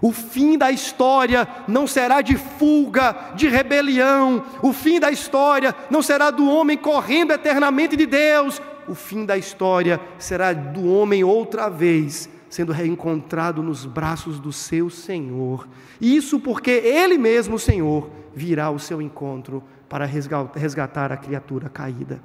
[0.00, 4.42] O fim da história não será de fuga, de rebelião.
[4.62, 8.60] O fim da história não será do homem correndo eternamente de Deus.
[8.86, 14.88] O fim da história será do homem outra vez sendo reencontrado nos braços do seu
[14.88, 15.68] Senhor.
[16.00, 22.20] Isso porque Ele mesmo, Senhor, virá ao seu encontro para resgatar a criatura caída.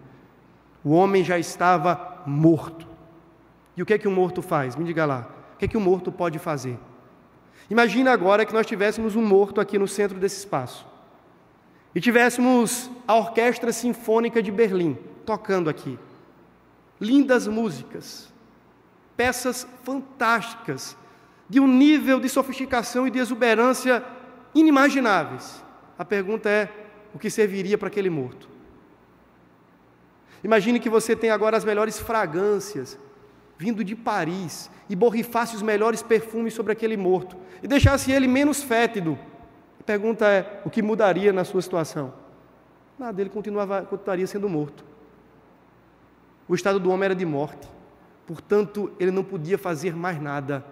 [0.84, 2.88] O homem já estava morto.
[3.76, 4.76] E o que é que o morto faz?
[4.76, 5.28] Me diga lá.
[5.56, 6.78] O que é que o morto pode fazer?
[7.70, 10.86] Imagina agora que nós tivéssemos um morto aqui no centro desse espaço.
[11.96, 15.98] E tivéssemos a Orquestra Sinfônica de Berlim tocando aqui.
[17.00, 18.32] Lindas músicas,
[19.16, 20.98] peças fantásticas,
[21.50, 24.04] de um nível de sofisticação e de exuberância
[24.54, 25.64] inimagináveis.
[25.98, 26.70] A pergunta é:
[27.14, 28.51] o que serviria para aquele morto?
[30.44, 32.98] Imagine que você tem agora as melhores fragrâncias
[33.58, 38.64] vindo de Paris e borrifasse os melhores perfumes sobre aquele morto e deixasse ele menos
[38.64, 39.18] fétido.
[39.80, 42.14] A pergunta é: o que mudaria na sua situação?
[42.98, 44.84] Nada, ele continuava, continuaria sendo morto.
[46.48, 47.68] O estado do homem era de morte,
[48.26, 50.66] portanto, ele não podia fazer mais nada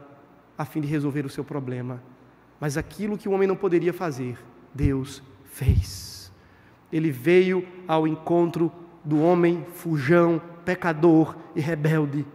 [0.58, 2.02] a fim de resolver o seu problema.
[2.60, 4.38] Mas aquilo que o homem não poderia fazer,
[4.74, 6.32] Deus fez.
[6.92, 8.72] Ele veio ao encontro
[9.04, 12.26] do homem fujão, pecador e rebelde,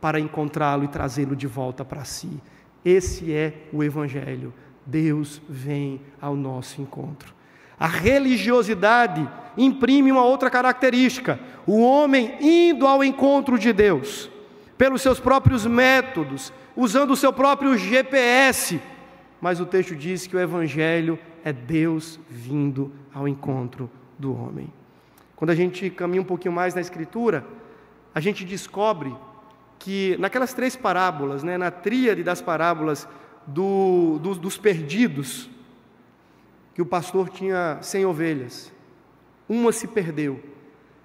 [0.00, 2.40] para encontrá-lo e trazê-lo de volta para si.
[2.84, 4.52] Esse é o Evangelho.
[4.86, 7.34] Deus vem ao nosso encontro.
[7.78, 14.30] A religiosidade imprime uma outra característica: o homem indo ao encontro de Deus,
[14.76, 18.80] pelos seus próprios métodos, usando o seu próprio GPS.
[19.40, 24.77] Mas o texto diz que o Evangelho é Deus vindo ao encontro do homem.
[25.38, 27.46] Quando a gente caminha um pouquinho mais na Escritura,
[28.12, 29.14] a gente descobre
[29.78, 33.06] que naquelas três parábolas, né, na tríade das parábolas
[33.46, 35.48] do, do, dos perdidos,
[36.74, 38.72] que o pastor tinha cem ovelhas,
[39.48, 40.42] uma se perdeu,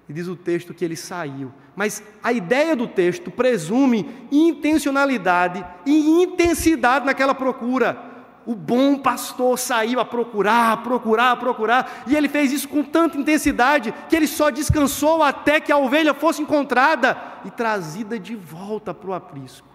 [0.08, 1.52] e diz o texto que ele saiu.
[1.76, 8.13] Mas a ideia do texto presume intencionalidade e intensidade naquela procura
[8.46, 13.92] o bom pastor saiu a procurar, procurar, procurar, e ele fez isso com tanta intensidade
[14.08, 19.10] que ele só descansou até que a ovelha fosse encontrada e trazida de volta para
[19.10, 19.66] o aprisco.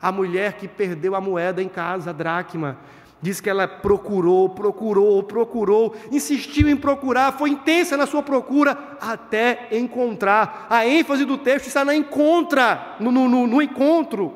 [0.00, 2.78] A mulher que perdeu a moeda em casa, a dracma,
[3.20, 9.68] diz que ela procurou, procurou, procurou, insistiu em procurar, foi intensa na sua procura até
[9.72, 10.66] encontrar.
[10.70, 14.34] A ênfase do texto está na encontra, no, no, no encontro.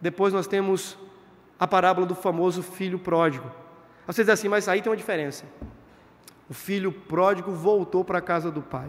[0.00, 0.98] Depois nós temos
[1.58, 3.50] a parábola do famoso filho pródigo.
[4.06, 5.44] Você diz assim, mas aí tem uma diferença.
[6.48, 8.88] O filho pródigo voltou para a casa do pai.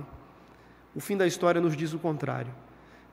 [0.96, 2.54] O fim da história nos diz o contrário.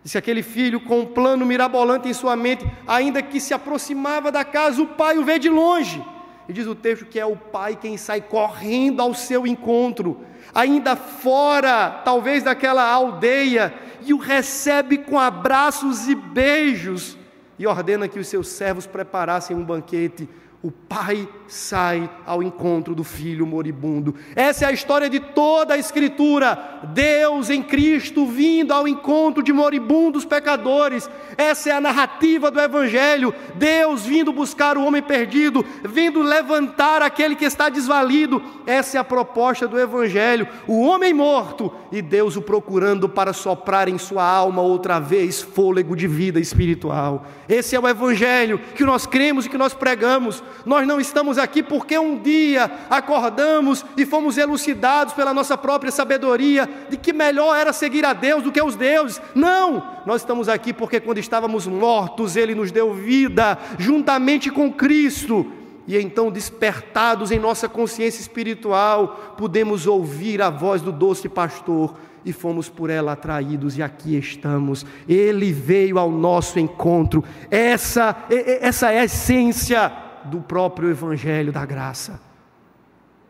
[0.04, 4.44] Disse aquele filho com um plano mirabolante em sua mente, ainda que se aproximava da
[4.44, 6.04] casa, o pai o vê de longe.
[6.48, 10.20] E diz o texto que é o pai quem sai correndo ao seu encontro,
[10.54, 17.18] ainda fora, talvez daquela aldeia, e o recebe com abraços e beijos
[17.58, 20.28] e ordena que os seus servos preparassem um banquete.
[20.62, 24.14] O pai sai ao encontro do filho moribundo.
[24.34, 26.80] Essa é a história de toda a Escritura.
[26.92, 31.08] Deus em Cristo vindo ao encontro de moribundos pecadores.
[31.36, 33.34] Essa é a narrativa do Evangelho.
[33.54, 38.42] Deus vindo buscar o homem perdido, vindo levantar aquele que está desvalido.
[38.66, 40.48] Essa é a proposta do Evangelho.
[40.66, 45.94] O homem morto e Deus o procurando para soprar em sua alma outra vez fôlego
[45.96, 47.26] de vida espiritual.
[47.48, 50.42] Esse é o Evangelho que nós cremos e que nós pregamos.
[50.64, 56.68] Nós não estamos aqui porque um dia acordamos e fomos elucidados pela nossa própria sabedoria
[56.88, 59.20] de que melhor era seguir a Deus do que os deuses.
[59.34, 59.96] Não!
[60.06, 65.50] Nós estamos aqui porque quando estávamos mortos, Ele nos deu vida juntamente com Cristo.
[65.86, 72.32] E então, despertados em nossa consciência espiritual, podemos ouvir a voz do doce pastor e
[72.32, 74.84] fomos por ela atraídos e aqui estamos.
[75.08, 77.22] Ele veio ao nosso encontro.
[77.48, 82.20] Essa, essa é a essência do próprio Evangelho da graça.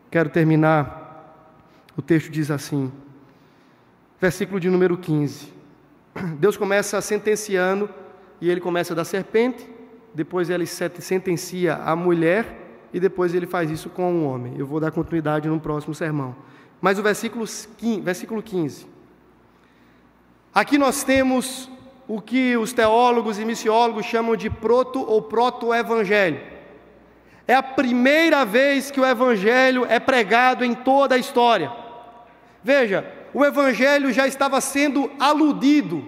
[0.09, 1.33] Quero terminar,
[1.97, 2.91] o texto diz assim,
[4.19, 5.53] versículo de número 15.
[6.39, 7.89] Deus começa sentenciando,
[8.39, 9.67] e ele começa da serpente,
[10.13, 14.55] depois ele sentencia a mulher, e depois ele faz isso com o homem.
[14.57, 16.35] Eu vou dar continuidade no próximo sermão.
[16.79, 18.87] Mas o versículo 15, versículo 15.
[20.53, 21.69] Aqui nós temos
[22.07, 26.39] o que os teólogos e missiólogos chamam de proto ou proto-evangelho.
[27.47, 31.71] É a primeira vez que o Evangelho é pregado em toda a história.
[32.61, 36.03] Veja, o Evangelho já estava sendo aludido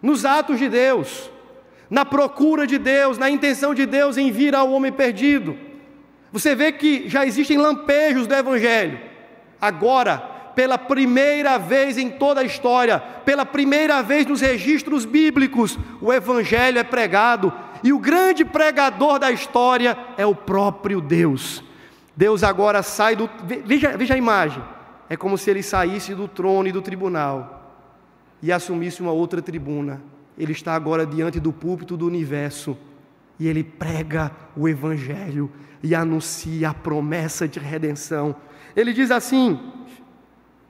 [0.00, 1.30] nos atos de Deus,
[1.90, 5.58] na procura de Deus, na intenção de Deus em vir ao homem perdido.
[6.32, 8.98] Você vê que já existem lampejos do Evangelho.
[9.60, 10.16] Agora,
[10.54, 16.78] pela primeira vez em toda a história, pela primeira vez nos registros bíblicos, o Evangelho
[16.78, 17.52] é pregado
[17.82, 21.62] e o grande pregador da história é o próprio Deus.
[22.16, 23.28] Deus agora sai do.
[23.66, 24.62] Veja, veja a imagem.
[25.08, 27.76] É como se ele saísse do trono e do tribunal
[28.42, 30.00] e assumisse uma outra tribuna.
[30.38, 32.76] Ele está agora diante do púlpito do universo
[33.38, 35.50] e ele prega o Evangelho
[35.82, 38.36] e anuncia a promessa de redenção.
[38.76, 39.58] Ele diz assim: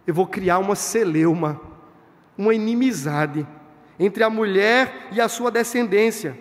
[0.07, 1.61] Eu vou criar uma celeuma,
[2.39, 3.47] uma inimizade
[3.99, 6.37] entre a mulher e a sua descendência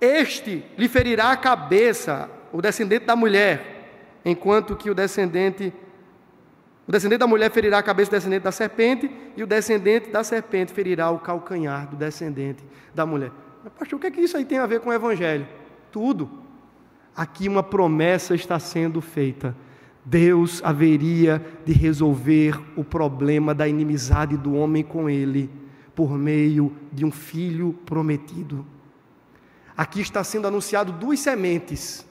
[0.00, 5.72] este lhe ferirá a cabeça, o descendente da mulher, enquanto que o descendente
[6.90, 10.24] o descendente da mulher ferirá a cabeça do descendente da serpente, e o descendente da
[10.24, 13.30] serpente ferirá o calcanhar do descendente da mulher.
[13.62, 15.46] Mas, pastor, o que é que isso aí tem a ver com o Evangelho?
[15.92, 16.28] Tudo.
[17.14, 19.54] Aqui uma promessa está sendo feita.
[20.04, 25.48] Deus haveria de resolver o problema da inimizade do homem com ele,
[25.94, 28.66] por meio de um filho prometido.
[29.80, 32.06] Aqui está sendo anunciado duas sementes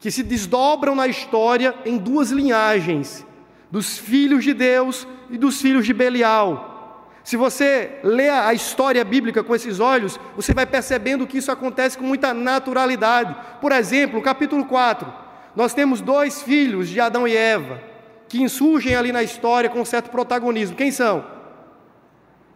[0.00, 3.24] que se desdobram na história em duas linhagens,
[3.70, 7.08] dos filhos de Deus e dos filhos de Belial.
[7.22, 11.96] Se você lê a história bíblica com esses olhos, você vai percebendo que isso acontece
[11.96, 13.36] com muita naturalidade.
[13.60, 15.08] Por exemplo, capítulo 4,
[15.54, 17.80] nós temos dois filhos de Adão e Eva
[18.28, 20.74] que insurgem ali na história com certo protagonismo.
[20.74, 21.24] Quem são?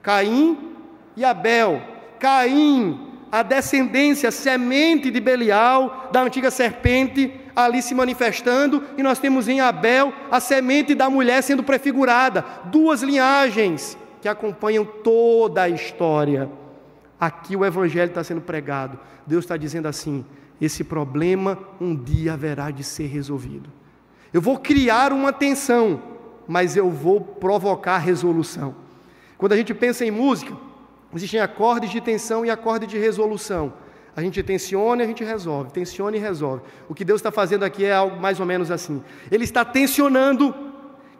[0.02, 0.74] Caim
[1.16, 1.80] e Abel.
[2.18, 9.48] Caim, a descendência, semente de Belial, da antiga serpente, ali se manifestando, e nós temos
[9.48, 12.44] em Abel a semente da mulher sendo prefigurada.
[12.66, 16.50] Duas linhagens que acompanham toda a história.
[17.18, 18.98] Aqui o Evangelho está sendo pregado.
[19.26, 20.26] Deus está dizendo assim:
[20.60, 23.70] esse problema um dia haverá de ser resolvido.
[24.30, 26.02] Eu vou criar uma tensão,
[26.46, 28.74] mas eu vou provocar resolução.
[29.38, 30.54] Quando a gente pensa em música,
[31.14, 33.72] existem acordes de tensão e acordes de resolução.
[34.14, 36.62] A gente tensiona e a gente resolve, tensiona e resolve.
[36.88, 39.02] O que Deus está fazendo aqui é algo mais ou menos assim.
[39.30, 40.54] Ele está tensionando,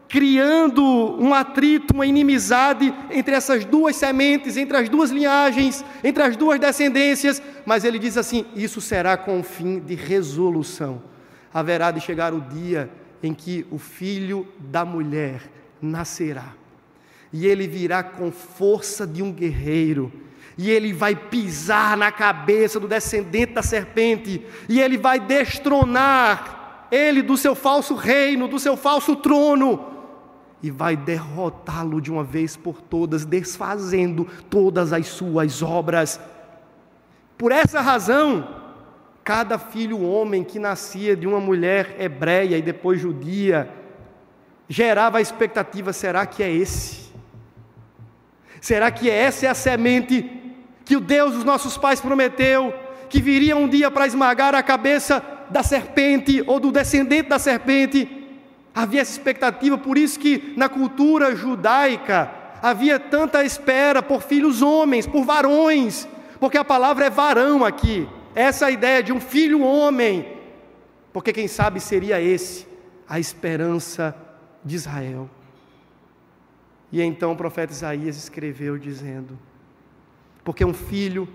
[0.08, 0.84] criando
[1.18, 6.60] um atrito, uma inimizade entre essas duas sementes, entre as duas linhagens, entre as duas
[6.60, 11.02] descendências, mas ele diz assim: isso será com o fim de resolução.
[11.52, 12.90] Haverá de chegar o dia
[13.22, 15.40] em que o filho da mulher
[15.80, 16.54] nascerá,
[17.32, 20.12] e ele virá com força de um guerreiro
[20.56, 27.22] e ele vai pisar na cabeça do descendente da serpente, e ele vai destronar ele
[27.22, 29.88] do seu falso reino, do seu falso trono,
[30.62, 36.20] e vai derrotá-lo de uma vez por todas, desfazendo todas as suas obras.
[37.36, 38.46] Por essa razão,
[39.24, 43.68] cada filho homem que nascia de uma mulher hebreia e depois judia,
[44.68, 47.01] gerava a expectativa: será que é esse?
[48.62, 50.24] Será que essa é a semente
[50.84, 52.72] que o Deus dos nossos pais prometeu
[53.10, 58.08] que viria um dia para esmagar a cabeça da serpente ou do descendente da serpente.
[58.72, 62.30] Havia essa expectativa, por isso que na cultura judaica
[62.62, 66.08] havia tanta espera por filhos homens, por varões,
[66.38, 68.08] porque a palavra é varão aqui.
[68.32, 70.38] Essa é ideia de um filho homem,
[71.12, 72.64] porque quem sabe seria esse
[73.08, 74.14] a esperança
[74.64, 75.28] de Israel.
[76.92, 79.38] E então o profeta Isaías escreveu dizendo:
[80.44, 81.28] porque um filho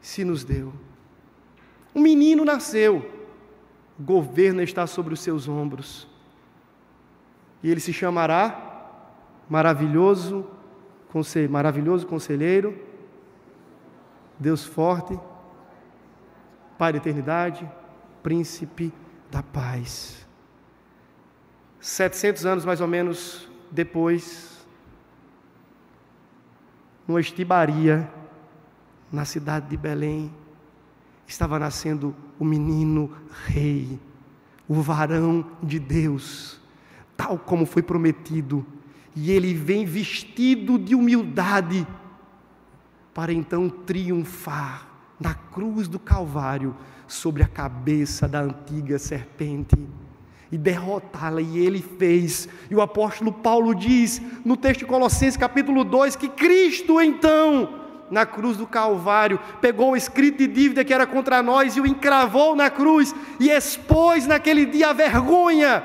[0.00, 0.72] se nos deu.
[1.94, 3.10] Um menino nasceu,
[3.98, 6.08] o governo está sobre os seus ombros,
[7.62, 8.70] e ele se chamará
[9.48, 10.46] Maravilhoso,
[11.50, 12.74] Maravilhoso Conselheiro,
[14.38, 15.18] Deus Forte,
[16.78, 17.70] Pai da Eternidade,
[18.22, 18.92] Príncipe
[19.30, 20.26] da Paz.
[21.78, 24.51] Setecentos anos mais ou menos depois,
[27.06, 28.10] numa estibaria,
[29.10, 30.32] na cidade de Belém,
[31.26, 33.10] estava nascendo o menino
[33.46, 33.98] rei,
[34.68, 36.60] o varão de Deus,
[37.16, 38.64] tal como foi prometido,
[39.14, 41.86] e ele vem vestido de humildade,
[43.12, 44.88] para então triunfar
[45.20, 46.74] na cruz do Calvário
[47.06, 49.76] sobre a cabeça da antiga serpente
[50.52, 52.48] e derrotá-la, e ele fez.
[52.70, 57.80] E o apóstolo Paulo diz no texto de Colossenses capítulo 2 que Cristo então
[58.10, 61.86] na cruz do Calvário, pegou o escrito de dívida que era contra nós e o
[61.86, 65.82] encravou na cruz e expôs naquele dia a vergonha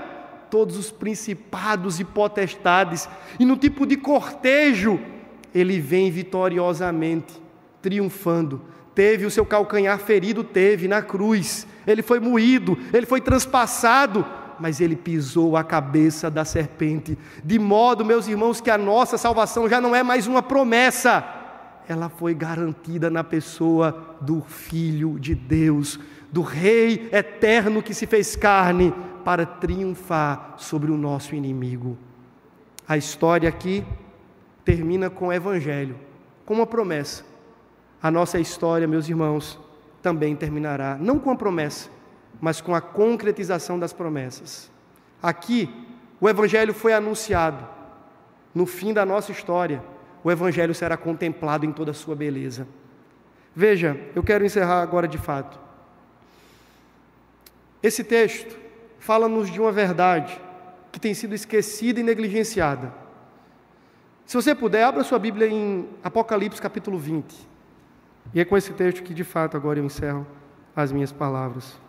[0.49, 3.07] todos os principados e potestades,
[3.39, 4.99] e no tipo de cortejo,
[5.53, 7.41] ele vem vitoriosamente,
[7.81, 8.61] triunfando.
[8.93, 14.25] Teve o seu calcanhar ferido, teve na cruz, ele foi moído, ele foi transpassado,
[14.59, 19.67] mas ele pisou a cabeça da serpente, de modo, meus irmãos, que a nossa salvação
[19.69, 21.23] já não é mais uma promessa,
[21.87, 25.99] ela foi garantida na pessoa do Filho de Deus,
[26.31, 28.93] do Rei eterno que se fez carne
[29.23, 31.97] para triunfar sobre o nosso inimigo.
[32.87, 33.85] A história aqui
[34.65, 35.95] termina com o Evangelho,
[36.45, 37.23] com uma promessa.
[38.01, 39.59] A nossa história, meus irmãos,
[40.01, 41.89] também terminará, não com a promessa,
[42.39, 44.69] mas com a concretização das promessas.
[45.21, 45.69] Aqui,
[46.19, 47.67] o Evangelho foi anunciado
[48.53, 49.83] no fim da nossa história
[50.27, 52.67] o Evangelho será contemplado em toda a sua beleza.
[53.55, 55.57] Veja, eu quero encerrar agora de fato.
[57.81, 58.57] Esse texto
[58.99, 60.37] fala-nos de uma verdade
[60.91, 62.93] que tem sido esquecida e negligenciada.
[64.25, 67.47] Se você puder, abra sua Bíblia em Apocalipse capítulo 20.
[68.33, 70.27] E é com esse texto que de fato agora eu encerro
[70.75, 71.79] as minhas palavras.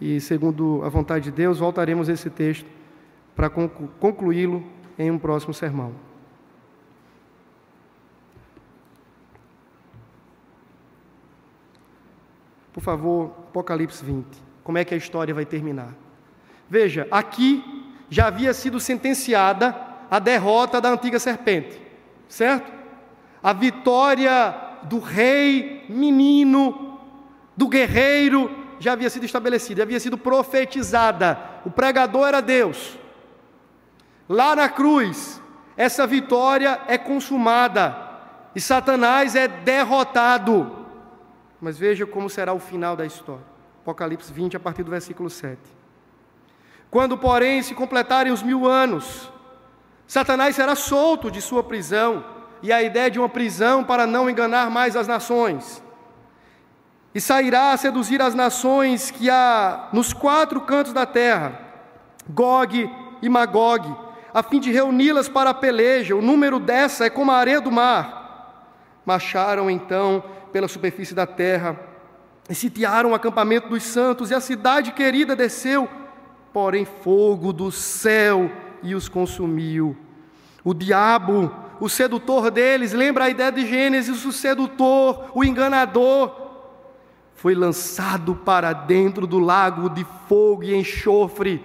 [0.00, 2.66] E segundo a vontade de Deus, voltaremos esse texto
[3.34, 4.64] para concluí-lo
[4.98, 6.06] em um próximo sermão.
[12.86, 14.24] favor, Apocalipse 20.
[14.62, 15.92] Como é que a história vai terminar?
[16.70, 17.64] Veja, aqui
[18.08, 19.74] já havia sido sentenciada
[20.08, 21.80] a derrota da antiga serpente,
[22.28, 22.72] certo?
[23.42, 27.00] A vitória do rei menino,
[27.56, 28.48] do guerreiro,
[28.78, 31.38] já havia sido estabelecida, havia sido profetizada.
[31.64, 32.98] O pregador era Deus.
[34.28, 35.40] Lá na cruz,
[35.76, 37.96] essa vitória é consumada
[38.54, 40.86] e Satanás é derrotado.
[41.60, 43.44] Mas veja como será o final da história.
[43.82, 45.58] Apocalipse 20, a partir do versículo 7.
[46.90, 49.30] Quando, porém, se completarem os mil anos,
[50.06, 52.24] Satanás será solto de sua prisão,
[52.62, 55.82] e a ideia de uma prisão para não enganar mais as nações.
[57.16, 61.58] E sairá a seduzir as nações que há nos quatro cantos da terra,
[62.28, 62.90] Gog
[63.22, 63.90] e Magog,
[64.34, 66.14] a fim de reuni-las para a peleja.
[66.14, 68.68] O número dessa é como a areia do mar.
[69.02, 71.80] Marcharam então pela superfície da terra
[72.50, 75.88] e sitiaram o acampamento dos santos, e a cidade querida desceu,
[76.52, 78.50] porém fogo do céu
[78.82, 79.96] e os consumiu.
[80.62, 81.50] O diabo,
[81.80, 86.44] o sedutor deles, lembra a ideia de Gênesis, o sedutor, o enganador,
[87.36, 91.62] foi lançado para dentro do lago de fogo e enxofre,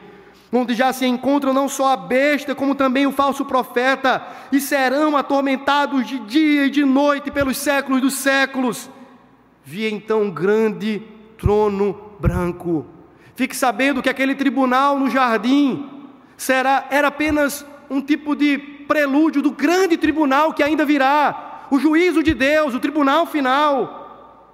[0.51, 5.15] onde já se encontram não só a besta, como também o falso profeta, e serão
[5.15, 8.89] atormentados de dia e de noite pelos séculos dos séculos.
[9.63, 11.01] Vi então um grande
[11.38, 12.86] trono branco.
[13.34, 15.89] Fique sabendo que aquele tribunal no jardim
[16.36, 22.22] será era apenas um tipo de prelúdio do grande tribunal que ainda virá, o juízo
[22.22, 24.01] de Deus, o tribunal final.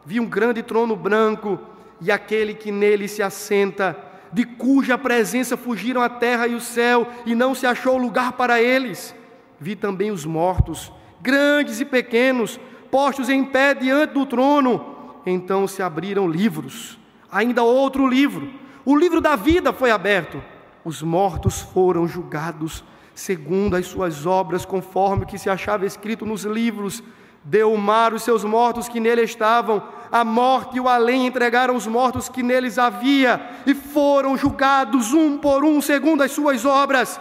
[0.07, 1.59] Vi um grande trono branco
[1.99, 3.93] e aquele que nele se assenta
[4.31, 8.61] de cuja presença fugiram a terra e o céu, e não se achou lugar para
[8.61, 9.13] eles.
[9.59, 10.89] Vi também os mortos,
[11.21, 12.57] grandes e pequenos,
[12.89, 14.95] postos em pé diante do trono.
[15.25, 16.97] Então se abriram livros,
[17.29, 18.49] ainda outro livro,
[18.85, 20.41] o livro da vida foi aberto.
[20.85, 22.81] Os mortos foram julgados
[23.13, 27.03] segundo as suas obras, conforme o que se achava escrito nos livros.
[27.43, 29.81] Deu o mar os seus mortos que nele estavam,
[30.11, 35.37] a morte e o além entregaram os mortos que neles havia, e foram julgados um
[35.37, 37.19] por um, segundo as suas obras.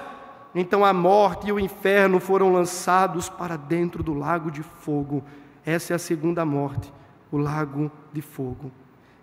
[0.54, 5.22] Então a morte e o inferno foram lançados para dentro do lago de fogo.
[5.64, 6.92] Essa é a segunda morte,
[7.30, 8.70] o lago de fogo.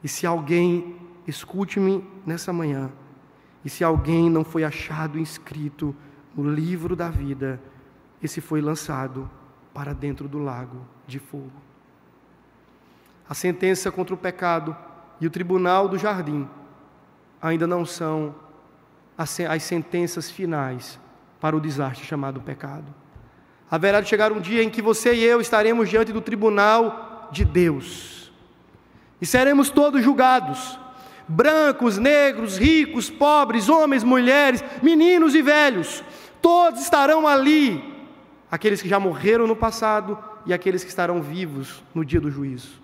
[0.03, 0.95] E se alguém,
[1.25, 2.91] escute-me nessa manhã,
[3.63, 5.95] e se alguém não foi achado inscrito
[6.35, 7.61] no livro da vida,
[8.21, 9.29] esse foi lançado
[9.73, 11.62] para dentro do lago de fogo.
[13.33, 14.77] A sentença contra o pecado
[15.19, 16.47] e o tribunal do jardim
[17.41, 18.35] ainda não são
[19.17, 20.99] as sentenças finais
[21.41, 22.93] para o desastre chamado pecado.
[23.71, 27.43] Haverá de chegar um dia em que você e eu estaremos diante do tribunal de
[27.43, 28.31] Deus.
[29.19, 30.77] E seremos todos julgados
[31.27, 36.03] brancos, negros, ricos, pobres, homens, mulheres, meninos e velhos,
[36.39, 37.83] todos estarão ali,
[38.51, 42.82] aqueles que já morreram no passado e aqueles que estarão vivos no dia do juízo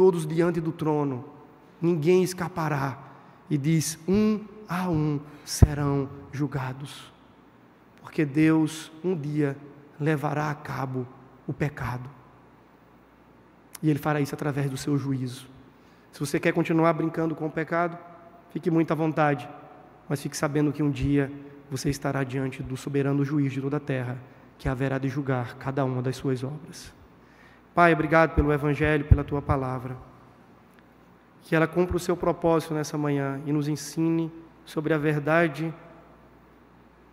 [0.00, 1.26] todos diante do trono,
[1.78, 2.98] ninguém escapará.
[3.50, 7.12] E diz: um a um serão julgados,
[8.00, 9.58] porque Deus um dia
[10.00, 11.06] levará a cabo
[11.46, 12.08] o pecado.
[13.82, 15.46] E Ele fará isso através do seu juízo.
[16.10, 17.98] Se você quer continuar brincando com o pecado,
[18.48, 19.46] fique muito à vontade,
[20.08, 21.30] mas fique sabendo que um dia
[21.70, 24.16] você estará diante do soberano juiz de toda a terra,
[24.56, 26.99] que haverá de julgar cada uma das suas obras.
[27.74, 29.96] Pai, obrigado pelo Evangelho, pela tua palavra.
[31.42, 34.30] Que ela cumpra o seu propósito nessa manhã e nos ensine
[34.64, 35.72] sobre a verdade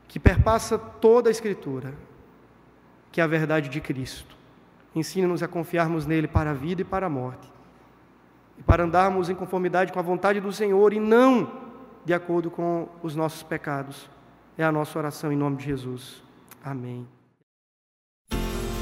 [0.07, 1.93] que perpassa toda a Escritura,
[3.11, 4.35] que é a verdade de Cristo.
[4.95, 7.51] Ensine-nos a confiarmos nele para a vida e para a morte,
[8.57, 11.51] e para andarmos em conformidade com a vontade do Senhor e não
[12.05, 14.09] de acordo com os nossos pecados.
[14.57, 16.23] É a nossa oração em nome de Jesus.
[16.63, 17.16] Amém.